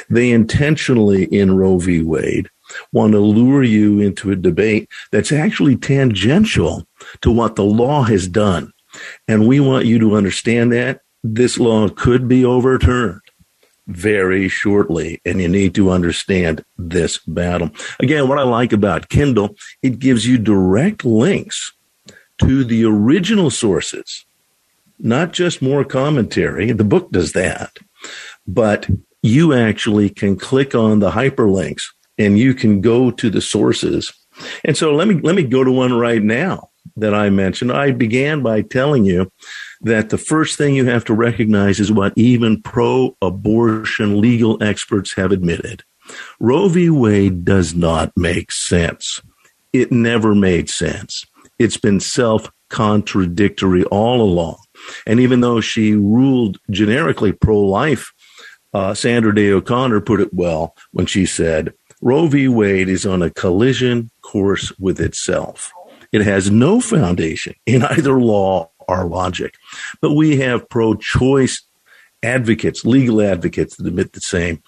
[0.10, 2.02] They intentionally, in Roe v.
[2.02, 2.50] Wade,
[2.92, 6.88] want to lure you into a debate that's actually tangential
[7.22, 8.74] to what the law has done.
[9.28, 13.22] And we want you to understand that this law could be overturned
[13.88, 15.22] very shortly.
[15.26, 17.72] And you need to understand this battle.
[18.00, 21.74] Again, what I like about Kindle, it gives you direct links
[22.40, 24.26] to the original sources,
[24.98, 26.72] not just more commentary.
[26.72, 27.78] The book does that,
[28.48, 28.88] but
[29.22, 31.84] you actually can click on the hyperlinks
[32.20, 34.14] and you can go to the sources.
[34.64, 37.72] And so let me let me go to one right now that I mentioned.
[37.72, 39.32] I began by telling you
[39.82, 45.32] that the first thing you have to recognize is what even pro-abortion legal experts have
[45.32, 45.84] admitted.
[46.40, 46.90] Roe v.
[46.90, 49.22] Wade does not make sense.
[49.72, 51.26] It never made sense.
[51.60, 54.58] It's been self-contradictory all along.
[55.06, 58.12] And even though she ruled generically pro-life,
[58.74, 62.48] uh, Sandra Day O'Connor put it well when she said, Roe v.
[62.48, 65.72] Wade is on a collision course with itself.
[66.12, 69.56] It has no foundation in either law or logic.
[70.02, 71.62] But we have pro choice
[72.24, 74.64] advocates, legal advocates that admit the same.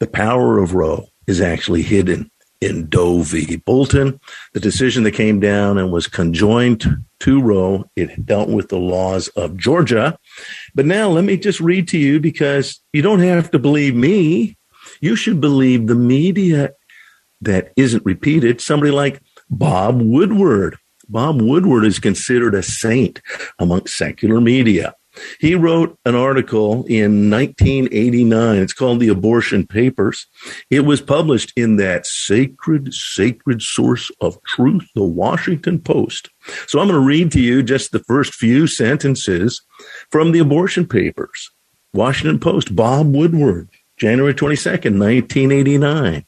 [0.00, 3.56] The power of Roe is actually hidden in Doe v.
[3.56, 4.20] Bolton.
[4.52, 6.84] The decision that came down and was conjoined
[7.20, 10.18] to Roe, it dealt with the laws of Georgia.
[10.74, 14.56] But now let me just read to you because you don't have to believe me.
[15.00, 16.72] You should believe the media
[17.40, 18.60] that isn't repeated.
[18.60, 20.76] Somebody like Bob Woodward.
[21.08, 23.20] Bob Woodward is considered a saint
[23.58, 24.94] among secular media.
[25.40, 28.58] He wrote an article in 1989.
[28.58, 30.26] It's called The Abortion Papers.
[30.70, 36.30] It was published in that sacred, sacred source of truth, the Washington Post.
[36.68, 39.62] So I'm going to read to you just the first few sentences
[40.10, 41.50] from the Abortion Papers.
[41.92, 43.68] Washington Post, Bob Woodward,
[44.00, 46.24] January 22nd, 1989.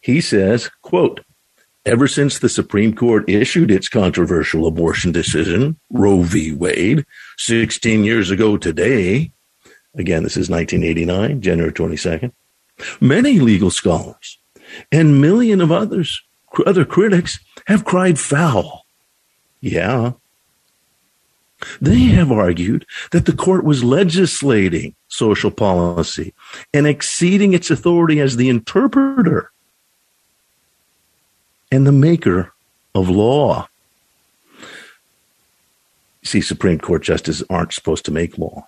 [0.00, 1.20] He says, quote,
[1.84, 6.52] Ever since the Supreme Court issued its controversial abortion decision, Roe v.
[6.52, 7.04] Wade,
[7.36, 9.30] 16 years ago today,
[9.94, 12.32] again, this is 1989, January 22nd,
[12.98, 14.38] many legal scholars
[14.90, 16.22] and million of others,
[16.64, 18.86] other critics have cried foul.
[19.60, 20.12] Yeah.
[21.80, 26.34] They have argued that the court was legislating social policy
[26.72, 29.50] and exceeding its authority as the interpreter
[31.70, 32.52] and the maker
[32.94, 33.68] of law.
[36.22, 38.66] See, Supreme Court justices aren't supposed to make law.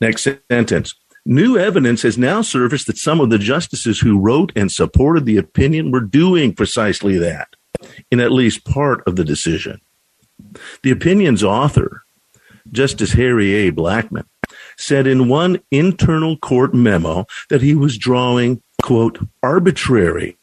[0.00, 0.94] Next sentence.
[1.24, 5.36] New evidence has now surfaced that some of the justices who wrote and supported the
[5.36, 7.48] opinion were doing precisely that
[8.10, 9.80] in at least part of the decision.
[10.82, 12.02] The opinion's author,
[12.70, 13.72] Justice Harry A.
[13.72, 14.24] Blackmun,
[14.76, 20.36] said in one internal court memo that he was drawing, quote, arbitrary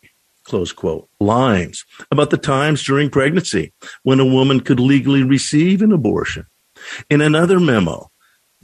[0.50, 3.72] close quote, lines about the times during pregnancy
[4.04, 6.46] when a woman could legally receive an abortion.
[7.10, 8.10] In another memo,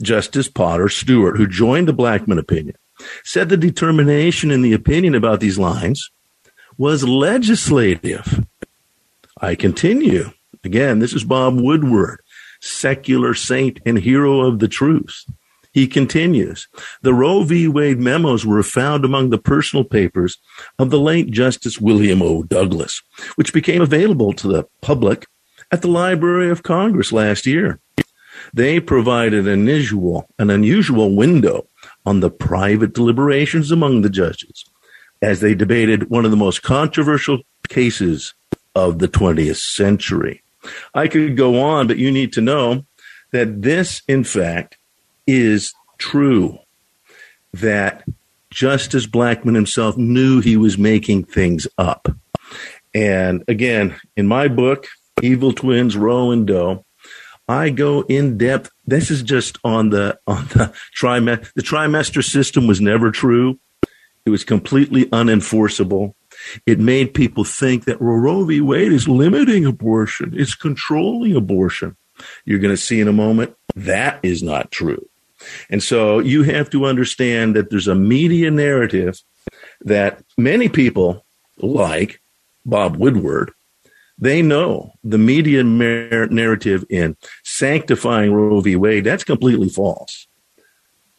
[0.02, 2.76] Justice Potter Stewart, who joined the Blackmun opinion,
[3.24, 6.10] said the determination in the opinion about these lines
[6.76, 8.44] was legislative.
[9.40, 10.32] I continue.
[10.66, 12.20] Again, this is Bob Woodward,
[12.60, 15.24] secular saint and hero of the truth.
[15.72, 16.66] He continues,
[17.02, 17.68] the Roe v.
[17.68, 20.38] Wade memos were found among the personal papers
[20.80, 22.42] of the late Justice William O.
[22.42, 23.00] Douglas,
[23.36, 25.26] which became available to the public
[25.70, 27.78] at the Library of Congress last year.
[28.52, 31.68] They provided an unusual, an unusual window
[32.04, 34.64] on the private deliberations among the judges
[35.22, 38.34] as they debated one of the most controversial cases
[38.74, 40.42] of the 20th century.
[40.94, 42.84] I could go on, but you need to know
[43.32, 44.78] that this, in fact,
[45.26, 46.58] is true.
[47.52, 48.04] That
[48.50, 52.08] Justice Blackmun himself knew he was making things up.
[52.94, 54.86] And again, in my book,
[55.22, 56.84] Evil Twins, Roe and Doe,
[57.48, 58.70] I go in depth.
[58.86, 61.52] This is just on the on the trimester.
[61.54, 63.58] The trimester system was never true.
[64.24, 66.14] It was completely unenforceable.
[66.66, 68.60] It made people think that Roe v.
[68.60, 70.32] Wade is limiting abortion.
[70.36, 71.96] It's controlling abortion.
[72.44, 75.08] You're going to see in a moment that is not true.
[75.68, 79.20] And so you have to understand that there's a media narrative
[79.82, 81.24] that many people
[81.58, 82.20] like
[82.64, 83.52] Bob Woodward
[84.18, 88.76] they know the media narrative in sanctifying Roe v.
[88.76, 90.26] Wade, that's completely false.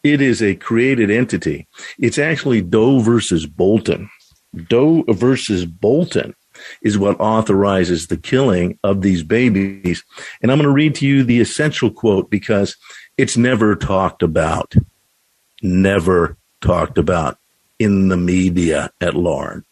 [0.03, 1.67] It is a created entity.
[1.99, 4.09] It's actually Doe versus Bolton.
[4.55, 6.35] Doe versus Bolton
[6.81, 10.03] is what authorizes the killing of these babies.
[10.41, 12.75] And I'm going to read to you the essential quote because
[13.17, 14.73] it's never talked about.
[15.61, 17.37] Never talked about
[17.79, 19.63] in the media at large.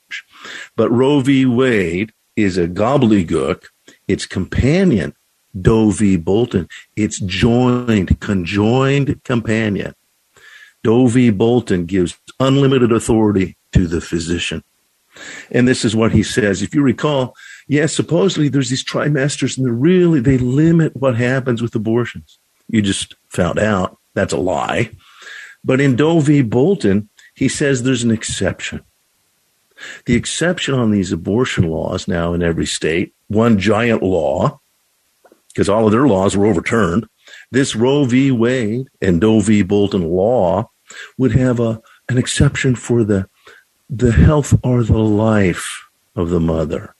[0.75, 1.45] But Roe v.
[1.45, 3.65] Wade is a gobbledygook.
[4.07, 5.15] Its companion,
[5.59, 6.17] Doe v.
[6.17, 9.95] Bolton, its joined, conjoined companion.
[10.83, 11.31] Doe v.
[11.31, 14.63] Bolton gives unlimited authority to the physician.
[15.51, 16.61] And this is what he says.
[16.61, 17.35] If you recall,
[17.67, 22.39] yes, supposedly there's these trimesters and they really, they limit what happens with abortions.
[22.69, 24.91] You just found out that's a lie.
[25.63, 26.41] But in Doe v.
[26.41, 28.81] Bolton, he says there's an exception.
[30.05, 34.61] The exception on these abortion laws now in every state, one giant law,
[35.49, 37.07] because all of their laws were overturned.
[37.51, 38.31] This Roe v.
[38.31, 39.63] Wade and Doe v.
[39.63, 40.69] Bolton law
[41.17, 43.27] would have a, an exception for the,
[43.89, 46.95] the health or the life of the mother.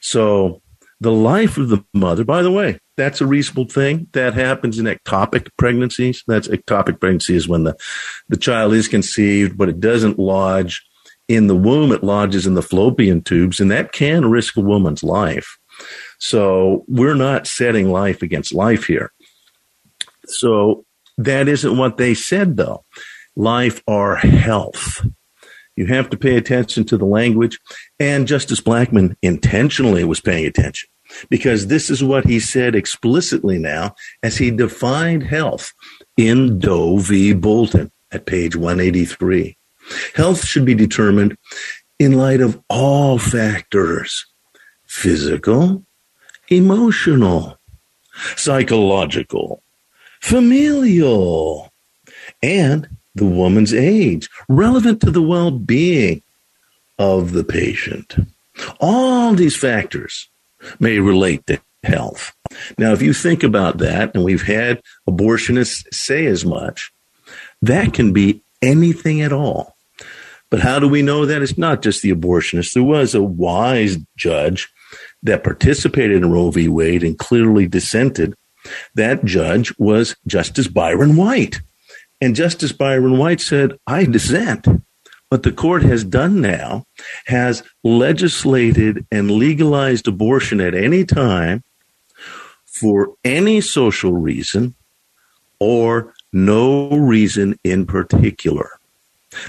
[0.00, 0.60] So
[1.00, 4.08] the life of the mother, by the way, that's a reasonable thing.
[4.12, 6.22] That happens in ectopic pregnancies.
[6.26, 7.76] That's ectopic pregnancy is when the,
[8.28, 10.86] the child is conceived, but it doesn't lodge
[11.28, 15.02] in the womb, it lodges in the fallopian tubes, and that can risk a woman's
[15.02, 15.58] life.
[16.18, 19.12] So we're not setting life against life here.
[20.26, 20.84] So
[21.18, 22.84] that isn't what they said, though.
[23.34, 25.04] Life or health.
[25.76, 27.58] You have to pay attention to the language.
[28.00, 30.88] And Justice Blackmun intentionally was paying attention
[31.28, 35.72] because this is what he said explicitly now as he defined health
[36.16, 37.32] in Doe v.
[37.32, 39.56] Bolton at page 183.
[40.14, 41.36] Health should be determined
[41.98, 44.26] in light of all factors
[44.86, 45.84] physical,
[46.48, 47.58] emotional,
[48.36, 49.62] psychological,
[50.20, 51.72] familial,
[52.42, 56.22] and the woman's age, relevant to the well being
[56.98, 58.16] of the patient.
[58.80, 60.28] All these factors
[60.78, 62.34] may relate to health.
[62.78, 66.92] Now, if you think about that, and we've had abortionists say as much,
[67.62, 69.76] that can be anything at all.
[70.48, 72.72] But how do we know that it's not just the abortionists?
[72.72, 74.68] There was a wise judge
[75.22, 76.68] that participated in Roe v.
[76.68, 78.34] Wade and clearly dissented.
[78.94, 81.60] That judge was Justice Byron White.
[82.20, 84.66] And Justice Byron White said, I dissent.
[85.28, 86.86] What the court has done now
[87.26, 91.64] has legislated and legalized abortion at any time
[92.64, 94.74] for any social reason
[95.58, 98.70] or no reason in particular.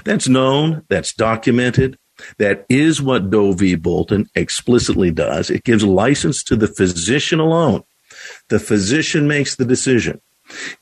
[0.04, 1.98] That's known, that's documented.
[2.38, 3.76] That is what Doe v.
[3.76, 5.50] Bolton explicitly does.
[5.50, 7.84] It gives license to the physician alone.
[8.48, 10.20] The physician makes the decision.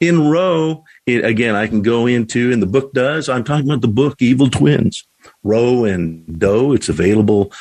[0.01, 3.81] In Roe, it, again, I can go into, and the book does, I'm talking about
[3.81, 5.07] the book Evil Twins.
[5.43, 7.53] Roe and Doe, it's available.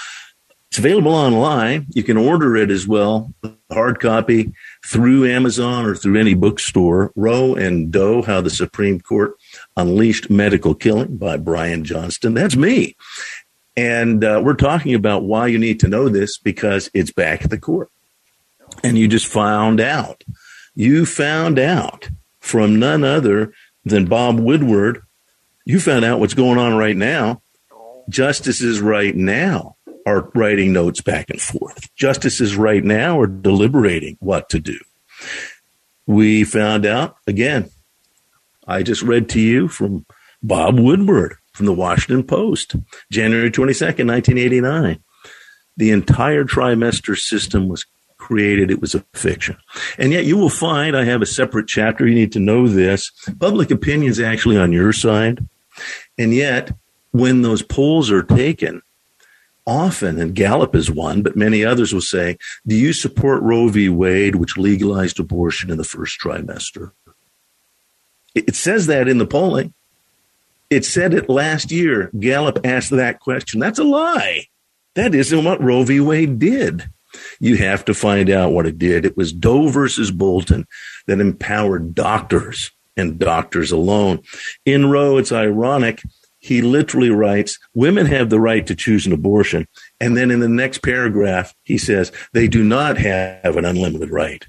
[0.70, 1.88] It's available online.
[1.94, 3.34] You can order it as well,
[3.72, 4.52] hard copy
[4.86, 7.14] through Amazon or through any bookstore.
[7.16, 9.36] Roe and Doe, How the Supreme Court
[9.78, 12.34] Unleashed Medical Killing by Brian Johnston.
[12.34, 12.98] That's me.
[13.78, 17.50] And uh, we're talking about why you need to know this because it's back at
[17.50, 17.90] the court.
[18.84, 20.24] And you just found out.
[20.76, 22.10] You found out
[22.40, 23.54] from none other
[23.86, 25.02] than Bob Woodward.
[25.66, 27.42] You found out what's going on right now.
[28.10, 31.94] Justices right now are writing notes back and forth.
[31.96, 34.78] Justices right now are deliberating what to do.
[36.06, 37.72] We found out again.
[38.68, 40.06] I just read to you from
[40.44, 42.76] Bob Woodward from the Washington Post,
[43.12, 45.00] January 22nd, 1989.
[45.78, 47.86] The entire trimester system was
[48.26, 48.72] created.
[48.72, 49.56] It was a fiction.
[50.00, 52.08] And yet you will find I have a separate chapter.
[52.08, 53.12] You need to know this.
[53.40, 55.48] Public opinion is actually on your side.
[56.18, 56.72] And yet
[57.12, 58.82] when those polls are taken,
[59.68, 63.90] often, and Gallup is one, but many others will say, do you support Roe v.
[63.90, 66.92] Wade, which legalized abortion in the first trimester?
[68.34, 69.74] It says that in the polling.
[70.72, 72.10] It said it last year.
[72.20, 73.60] Gallup asked that question.
[73.60, 74.48] That's a lie.
[74.96, 76.00] That isn't what Roe v.
[76.00, 76.90] Wade did.
[77.40, 79.06] You have to find out what it did.
[79.06, 80.68] It was Doe versus Bolton
[81.08, 84.22] that empowered doctors and doctors alone.
[84.66, 86.02] In Roe, it's ironic.
[86.40, 89.68] He literally writes, women have the right to choose an abortion.
[90.00, 94.46] And then in the next paragraph, he says, they do not have an unlimited right.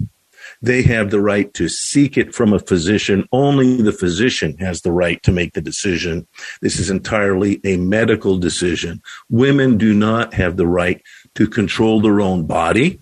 [0.62, 3.28] They have the right to seek it from a physician.
[3.32, 6.26] Only the physician has the right to make the decision.
[6.60, 9.02] This is entirely a medical decision.
[9.28, 11.02] Women do not have the right
[11.34, 13.00] to control their own body.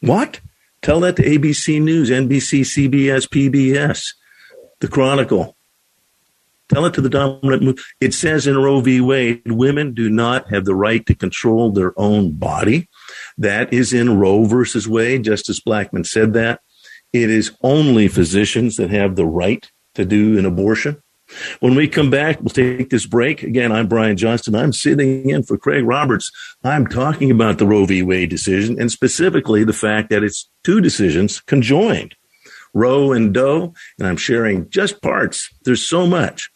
[0.00, 0.40] What?
[0.82, 4.14] Tell that to ABC News, NBC, CBS, PBS,
[4.80, 5.56] The Chronicle.
[6.68, 7.78] Tell it to the dominant.
[8.00, 9.00] It says in Roe v.
[9.00, 12.88] Wade, women do not have the right to control their own body.
[13.38, 15.24] That is in Roe versus Wade.
[15.24, 16.60] Justice Blackmun said that.
[17.12, 21.00] It is only physicians that have the right to do an abortion.
[21.60, 23.42] When we come back, we'll take this break.
[23.42, 24.54] Again, I'm Brian Johnston.
[24.54, 26.30] I'm sitting in for Craig Roberts.
[26.62, 28.02] I'm talking about the Roe v.
[28.02, 32.14] Wade decision and specifically the fact that it's two decisions conjoined,
[32.74, 33.74] Roe and Doe.
[33.98, 35.48] And I'm sharing just parts.
[35.64, 36.50] There's so much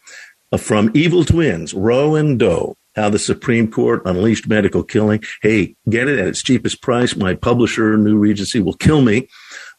[0.53, 5.23] uh, from Evil Twins, Roe and Doe, how the Supreme Court unleashed medical killing.
[5.41, 7.17] Hey, get it at its cheapest price.
[7.17, 9.29] My publisher, New Regency, will kill me,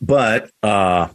[0.01, 1.09] but uh,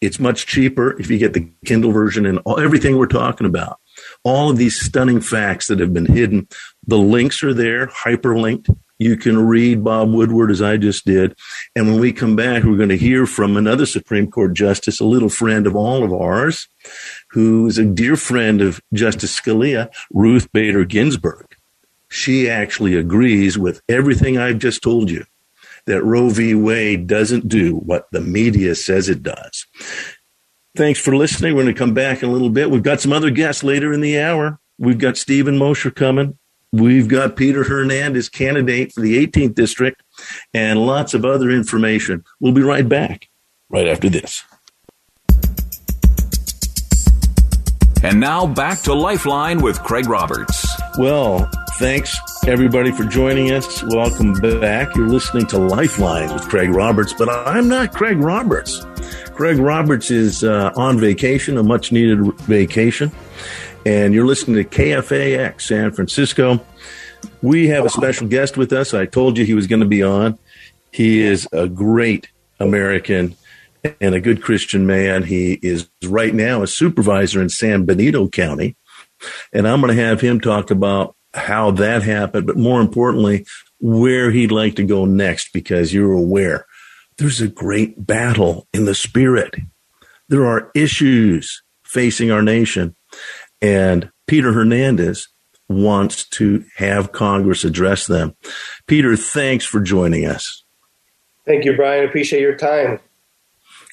[0.00, 3.78] it's much cheaper if you get the Kindle version and all, everything we're talking about.
[4.24, 6.48] All of these stunning facts that have been hidden.
[6.86, 8.74] The links are there, hyperlinked.
[9.00, 11.34] You can read Bob Woodward as I just did.
[11.74, 15.06] And when we come back, we're going to hear from another Supreme Court justice, a
[15.06, 16.68] little friend of all of ours,
[17.30, 21.46] who is a dear friend of Justice Scalia, Ruth Bader Ginsburg.
[22.10, 25.24] She actually agrees with everything I've just told you
[25.86, 26.54] that Roe v.
[26.54, 29.66] Wade doesn't do what the media says it does.
[30.76, 31.54] Thanks for listening.
[31.54, 32.70] We're going to come back in a little bit.
[32.70, 34.60] We've got some other guests later in the hour.
[34.78, 36.38] We've got Stephen Mosher coming.
[36.72, 40.02] We've got Peter Hernandez, candidate for the 18th district,
[40.54, 42.24] and lots of other information.
[42.38, 43.28] We'll be right back
[43.68, 44.44] right after this.
[48.02, 50.66] And now back to Lifeline with Craig Roberts.
[50.96, 52.16] Well, thanks
[52.46, 53.82] everybody for joining us.
[53.82, 54.94] Welcome back.
[54.94, 58.80] You're listening to Lifeline with Craig Roberts, but I'm not Craig Roberts.
[59.34, 63.10] Craig Roberts is uh, on vacation, a much needed vacation,
[63.84, 66.64] and you're listening to KFAX San Francisco.
[67.42, 68.94] We have a special guest with us.
[68.94, 70.38] I told you he was going to be on.
[70.92, 72.28] He is a great
[72.58, 73.36] American
[74.00, 75.22] and a good Christian man.
[75.22, 78.76] He is right now a supervisor in San Benito County.
[79.52, 83.46] And I'm going to have him talk about how that happened, but more importantly,
[83.78, 86.66] where he'd like to go next because you're aware
[87.20, 89.54] there's a great battle in the spirit.
[90.30, 92.96] There are issues facing our nation.
[93.62, 95.28] And Peter Hernandez
[95.68, 98.34] wants to have Congress address them.
[98.86, 100.64] Peter, thanks for joining us.
[101.46, 102.04] Thank you, Brian.
[102.04, 103.00] Appreciate your time.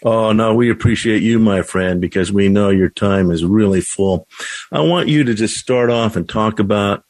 [0.03, 4.27] Oh, no, we appreciate you, my friend, because we know your time is really full.
[4.71, 7.03] I want you to just start off and talk about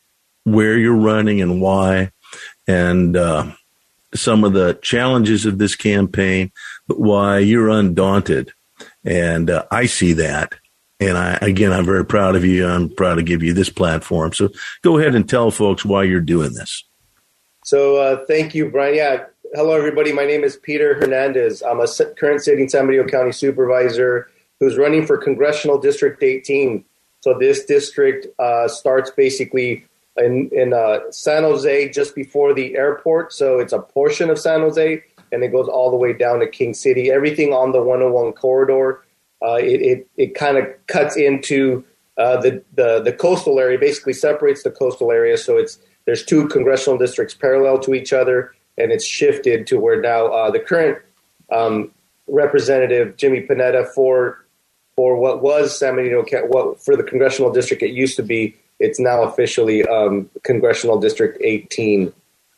[0.45, 2.11] where you're running and why,
[2.65, 3.51] and uh,
[4.15, 6.51] some of the challenges of this campaign,
[6.87, 8.53] but why you're undaunted.
[9.03, 10.55] And uh, I see that.
[10.99, 12.67] And I, again, I'm very proud of you.
[12.67, 14.33] I'm proud to give you this platform.
[14.33, 14.49] So
[14.81, 16.83] go ahead and tell folks why you're doing this.
[17.63, 18.95] So uh, thank you, Brian.
[18.95, 20.11] Yeah, hello, everybody.
[20.11, 21.61] My name is Peter Hernandez.
[21.61, 21.87] I'm a
[22.17, 24.29] current sitting San Benito County supervisor
[24.59, 26.83] who's running for Congressional District 18.
[27.21, 29.85] So this district uh, starts basically
[30.17, 33.33] in, in uh, San Jose just before the airport.
[33.33, 36.47] So it's a portion of San Jose, and it goes all the way down to
[36.47, 37.11] King City.
[37.11, 39.03] Everything on the 101 corridor.
[39.41, 41.83] Uh, it it, it kind of cuts into
[42.17, 43.77] uh, the, the the coastal area.
[43.77, 45.37] Basically separates the coastal area.
[45.37, 49.99] So it's there's two congressional districts parallel to each other, and it's shifted to where
[49.99, 50.99] now uh, the current
[51.51, 51.91] um,
[52.27, 54.43] representative Jimmy Panetta for
[54.95, 58.99] for what was San Bernardino, what for the congressional district it used to be, it's
[58.99, 62.11] now officially um, congressional district 18.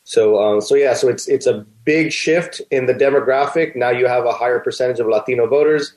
[0.04, 3.76] So, uh, so yeah, so it's it's a big shift in the demographic.
[3.76, 5.92] Now you have a higher percentage of Latino voters.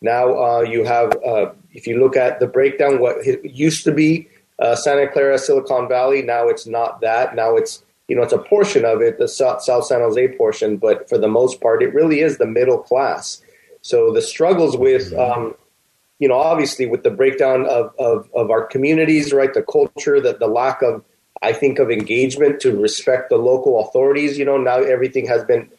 [0.00, 4.28] Now uh, you have, uh, if you look at the breakdown, what used to be
[4.58, 7.34] uh, Santa Clara, Silicon Valley, now it's not that.
[7.34, 10.76] Now it's you know it's a portion of it, the South, South San Jose portion,
[10.76, 13.42] but for the most part, it really is the middle class.
[13.82, 15.54] So the struggles with um,
[16.18, 20.40] you know, obviously with the breakdown of, of, of our communities, right, the culture, that
[20.40, 21.04] the lack of,
[21.42, 24.36] I think, of engagement to respect the local authorities.
[24.36, 25.70] You know, now everything has been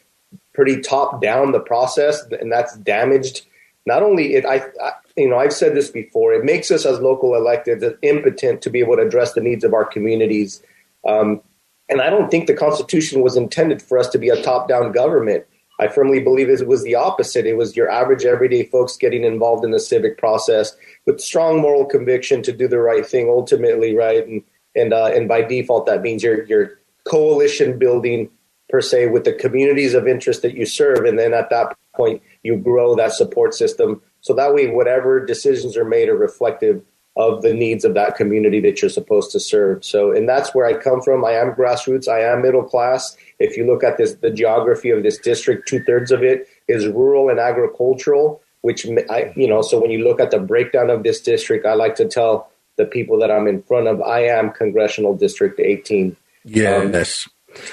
[0.54, 3.42] pretty top down the process, and that's damaged.
[3.86, 6.32] Not only it, I, I, you know, I've said this before.
[6.34, 9.74] It makes us as local electeds impotent to be able to address the needs of
[9.74, 10.62] our communities.
[11.06, 11.40] Um,
[11.88, 14.92] and I don't think the Constitution was intended for us to be a top down
[14.92, 15.44] government.
[15.80, 17.46] I firmly believe it was the opposite.
[17.46, 20.76] It was your average everyday folks getting involved in the civic process
[21.06, 24.26] with strong moral conviction to do the right thing ultimately, right?
[24.26, 24.42] And
[24.76, 28.28] and uh, and by default, that means you're you're coalition building
[28.68, 32.22] per se with the communities of interest that you serve, and then at that point,
[32.42, 36.82] you grow that support system so that way, whatever decisions are made are reflective
[37.16, 39.84] of the needs of that community that you're supposed to serve.
[39.84, 41.24] So, and that's where I come from.
[41.24, 42.06] I am grassroots.
[42.06, 43.16] I am middle class.
[43.38, 46.86] If you look at this, the geography of this district, two thirds of it is
[46.86, 48.42] rural and agricultural.
[48.62, 51.72] Which I, you know, so when you look at the breakdown of this district, I
[51.72, 56.14] like to tell the people that I'm in front of, I am congressional district 18.
[56.44, 57.26] Yes.
[57.26, 57.32] Um,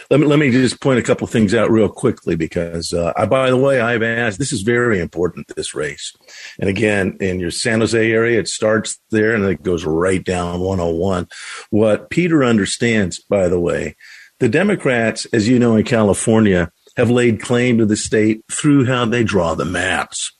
[0.09, 3.25] let me let me just point a couple things out real quickly because uh, I,
[3.25, 4.39] by the way, I've asked.
[4.39, 5.47] This is very important.
[5.55, 6.13] This race,
[6.59, 10.59] and again, in your San Jose area, it starts there and it goes right down
[10.59, 11.28] 101.
[11.69, 13.95] What Peter understands, by the way,
[14.39, 19.05] the Democrats, as you know, in California, have laid claim to the state through how
[19.05, 20.32] they draw the maps,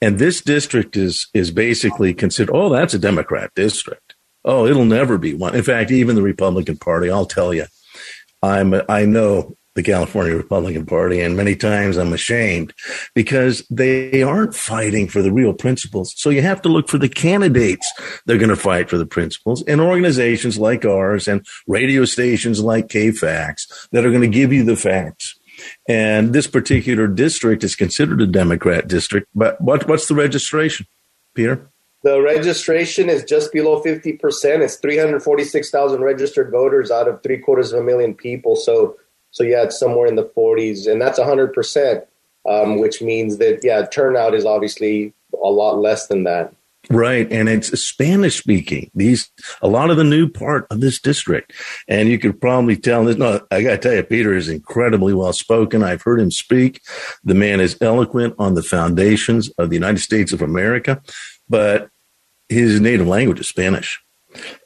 [0.00, 2.54] and this district is is basically considered.
[2.54, 4.14] Oh, that's a Democrat district.
[4.44, 5.54] Oh, it'll never be one.
[5.54, 7.64] In fact, even the Republican Party, I'll tell you
[8.44, 12.72] I'm I know the California Republican Party, and many times I'm ashamed
[13.14, 16.14] because they aren't fighting for the real principles.
[16.16, 17.90] So you have to look for the candidates
[18.26, 22.60] that are going to fight for the principles and organizations like ours and radio stations
[22.60, 25.34] like KFAX that are going to give you the facts.
[25.88, 30.86] And this particular district is considered a Democrat district, but what, what's the registration,
[31.34, 31.70] Peter?
[32.04, 34.20] The registration is just below 50%.
[34.60, 38.56] It's 346,000 registered voters out of three quarters of a million people.
[38.56, 38.98] So,
[39.30, 42.04] so yeah, it's somewhere in the 40s, and that's 100%,
[42.46, 46.54] um, which means that, yeah, turnout is obviously a lot less than that.
[46.90, 47.26] Right.
[47.32, 48.90] And it's Spanish speaking.
[48.94, 49.30] These,
[49.62, 51.54] a lot of the new part of this district.
[51.88, 53.16] And you could probably tell this.
[53.16, 55.82] No, I got to tell you, Peter is incredibly well spoken.
[55.82, 56.82] I've heard him speak.
[57.24, 61.00] The man is eloquent on the foundations of the United States of America.
[61.48, 61.88] But
[62.48, 64.00] his native language is Spanish.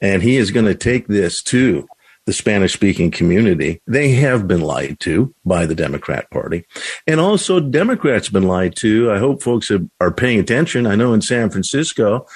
[0.00, 1.86] And he is going to take this to
[2.24, 3.80] the Spanish speaking community.
[3.86, 6.66] They have been lied to by the Democrat Party.
[7.06, 9.10] And also, Democrats have been lied to.
[9.10, 9.70] I hope folks
[10.00, 10.86] are paying attention.
[10.86, 12.26] I know in San Francisco,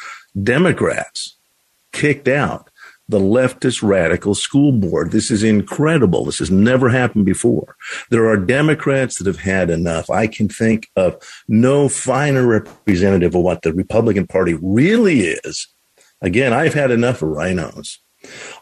[0.42, 1.36] Democrats
[1.92, 2.70] kicked out
[3.12, 5.12] the leftist radical school board.
[5.12, 6.24] This is incredible.
[6.24, 7.76] This has never happened before.
[8.10, 10.08] There are Democrats that have had enough.
[10.10, 15.68] I can think of no finer representative of what the Republican Party really is.
[16.22, 17.98] Again, I've had enough of RINOs.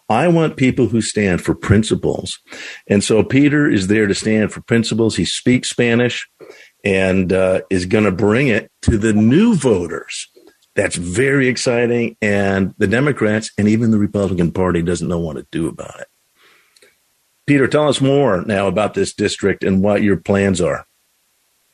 [0.08, 2.38] I want people who stand for principles.
[2.88, 5.16] And so Peter is there to stand for principles.
[5.16, 6.28] He speaks Spanish
[6.84, 10.28] and uh, is going to bring it to the new voters
[10.74, 12.16] that's very exciting.
[12.22, 16.08] And the Democrats and even the Republican Party doesn't know what to do about it.
[17.46, 20.86] Peter, tell us more now about this district and what your plans are.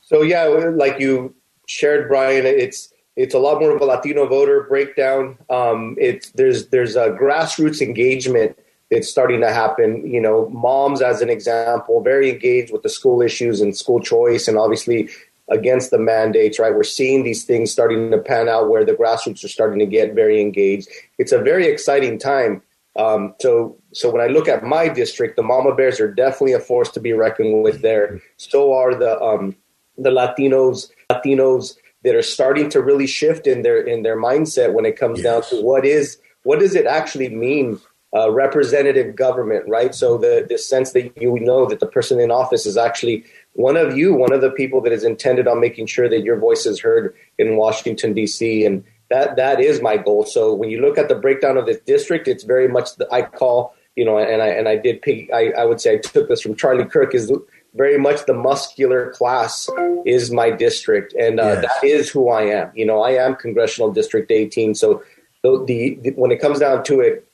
[0.01, 1.35] So yeah, like you
[1.67, 5.37] shared, Brian, it's it's a lot more of a Latino voter breakdown.
[5.49, 8.57] Um, it's there's there's a grassroots engagement
[8.89, 10.05] that's starting to happen.
[10.07, 14.47] You know, moms, as an example, very engaged with the school issues and school choice,
[14.47, 15.09] and obviously
[15.49, 16.75] against the mandates, right?
[16.75, 20.13] We're seeing these things starting to pan out where the grassroots are starting to get
[20.13, 20.89] very engaged.
[21.17, 22.61] It's a very exciting time.
[22.97, 26.59] Um, so, so when I look at my district, the Mama Bears are definitely a
[26.59, 27.81] force to be reckoned with.
[27.81, 29.55] There, so are the um,
[29.97, 34.85] the Latinos, Latinos that are starting to really shift in their in their mindset when
[34.85, 35.23] it comes yes.
[35.23, 37.79] down to what is what does it actually mean
[38.15, 39.93] uh, representative government, right?
[39.93, 43.25] So the the sense that you know that the person in office is actually
[43.57, 46.37] one of you, one of the people that is intended on making sure that your
[46.37, 48.63] voice is heard in Washington D.C.
[48.63, 50.25] and that that is my goal.
[50.25, 53.23] So when you look at the breakdown of this district, it's very much the, I
[53.23, 55.33] call you know, and I and I did pick.
[55.33, 57.15] I, I would say I took this from Charlie Kirk.
[57.15, 57.31] Is
[57.73, 59.67] very much the muscular class
[60.05, 61.61] is my district, and uh, yes.
[61.63, 62.71] that is who I am.
[62.75, 64.75] You know, I am Congressional District 18.
[64.75, 65.01] So
[65.41, 67.27] the, the when it comes down to it,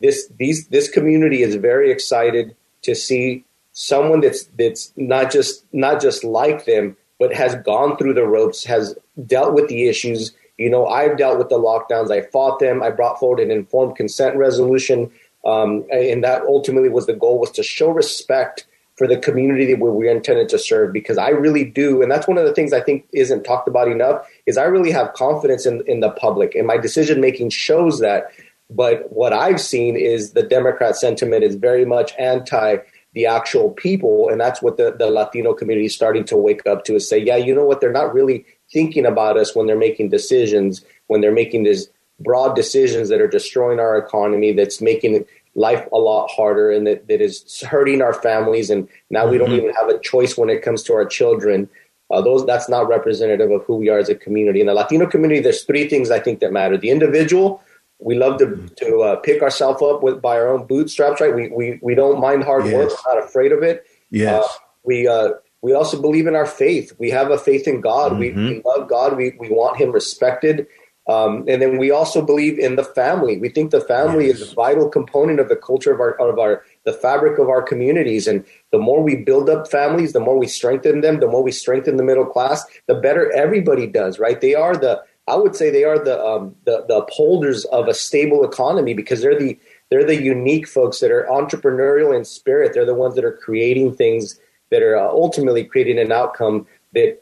[0.00, 3.46] this these this community is very excited to see
[3.80, 8.64] someone that's that's not just not just like them, but has gone through the ropes,
[8.64, 8.94] has
[9.26, 10.32] dealt with the issues.
[10.58, 12.10] You know, I've dealt with the lockdowns.
[12.10, 12.82] I fought them.
[12.82, 15.10] I brought forward an informed consent resolution,
[15.46, 18.66] um, and that ultimately was the goal was to show respect
[18.96, 20.92] for the community that we're intended to serve.
[20.92, 23.88] Because I really do, and that's one of the things I think isn't talked about
[23.88, 24.26] enough.
[24.44, 28.30] Is I really have confidence in in the public, and my decision making shows that.
[28.72, 32.76] But what I've seen is the Democrat sentiment is very much anti
[33.14, 34.28] the actual people.
[34.28, 37.18] And that's what the, the Latino community is starting to wake up to is say,
[37.18, 37.80] yeah, you know what?
[37.80, 41.88] They're not really thinking about us when they're making decisions, when they're making these
[42.20, 47.08] broad decisions that are destroying our economy, that's making life a lot harder and that,
[47.08, 48.70] that is hurting our families.
[48.70, 49.58] And now we don't mm-hmm.
[49.58, 51.68] even have a choice when it comes to our children.
[52.10, 54.60] Uh, those that's not representative of who we are as a community.
[54.60, 57.62] In the Latino community, there's three things I think that matter: the individual,
[58.00, 61.34] we love to to uh, pick ourselves up with by our own bootstraps, right?
[61.34, 62.74] We we we don't mind hard yes.
[62.74, 62.90] work.
[62.90, 63.84] We're not afraid of it.
[64.10, 64.44] Yes.
[64.44, 64.48] Uh,
[64.84, 65.30] we uh,
[65.62, 66.94] we also believe in our faith.
[66.98, 68.12] We have a faith in God.
[68.12, 68.46] Mm-hmm.
[68.46, 69.16] We, we love God.
[69.16, 70.66] We we want Him respected.
[71.08, 73.36] Um, and then we also believe in the family.
[73.36, 74.36] We think the family yes.
[74.36, 77.62] is a vital component of the culture of our of our the fabric of our
[77.62, 78.26] communities.
[78.26, 81.52] And the more we build up families, the more we strengthen them, the more we
[81.52, 84.18] strengthen the middle class, the better everybody does.
[84.18, 84.40] Right?
[84.40, 87.94] They are the I would say they are the, um, the the upholders of a
[87.94, 89.58] stable economy because they're the
[89.88, 92.72] they're the unique folks that are entrepreneurial in spirit.
[92.74, 94.38] They're the ones that are creating things
[94.70, 97.20] that are uh, ultimately creating an outcome that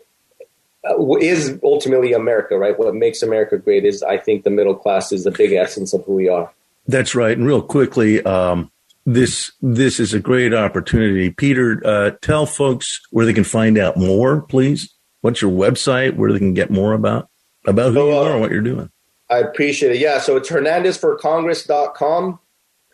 [0.88, 2.56] uh, is ultimately America.
[2.56, 2.78] Right?
[2.78, 6.04] What makes America great is I think the middle class is the big essence of
[6.04, 6.50] who we are.
[6.86, 7.36] That's right.
[7.36, 8.70] And real quickly, um,
[9.04, 11.30] this this is a great opportunity.
[11.30, 14.94] Peter, uh, tell folks where they can find out more, please.
[15.20, 16.16] What's your website?
[16.16, 17.27] Where they can get more about?
[17.68, 18.90] About who so, you are and what you're doing.
[19.30, 19.98] I appreciate it.
[19.98, 22.38] Yeah, so it's hernandezforcongress.com,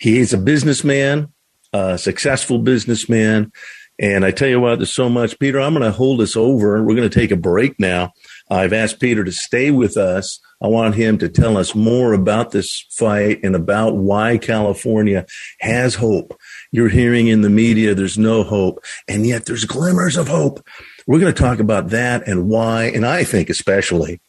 [0.00, 1.32] He's a businessman,
[1.72, 3.52] a successful businessman.
[3.98, 5.38] And I tell you what, there's so much.
[5.38, 6.82] Peter, I'm going to hold us over.
[6.82, 8.10] We're going to take a break now.
[8.50, 10.40] I've asked Peter to stay with us.
[10.60, 15.26] I want him to tell us more about this fight and about why California
[15.60, 16.36] has hope
[16.74, 20.66] you're hearing in the media there's no hope, and yet there's glimmers of hope.
[21.06, 24.20] We're going to talk about that and why, and I think especially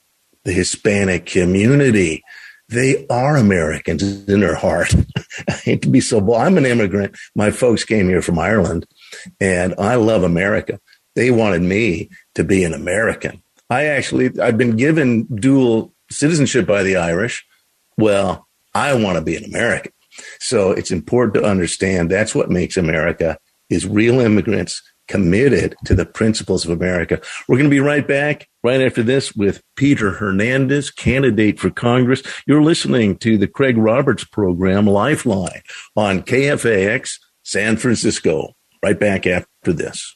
[0.43, 2.23] the Hispanic community.
[2.69, 4.93] They are Americans in their heart.
[5.49, 6.37] I hate to be so bold.
[6.37, 7.17] I'm an immigrant.
[7.33, 8.85] My folks came here from Ireland,
[9.41, 10.79] and I love America.
[11.15, 13.41] They wanted me to be an American.
[13.71, 17.43] I actually, I've been given dual citizenship by the Irish.
[17.97, 19.93] Well, I want to be an American.
[20.39, 23.37] So it's important to understand that's what makes America
[23.69, 27.21] is real immigrants committed to the principles of America.
[27.47, 32.23] We're going to be right back right after this with Peter Hernandez, candidate for Congress.
[32.47, 35.61] You're listening to the Craig Roberts program Lifeline
[35.95, 38.53] on KFAX San Francisco.
[38.83, 40.15] Right back after this.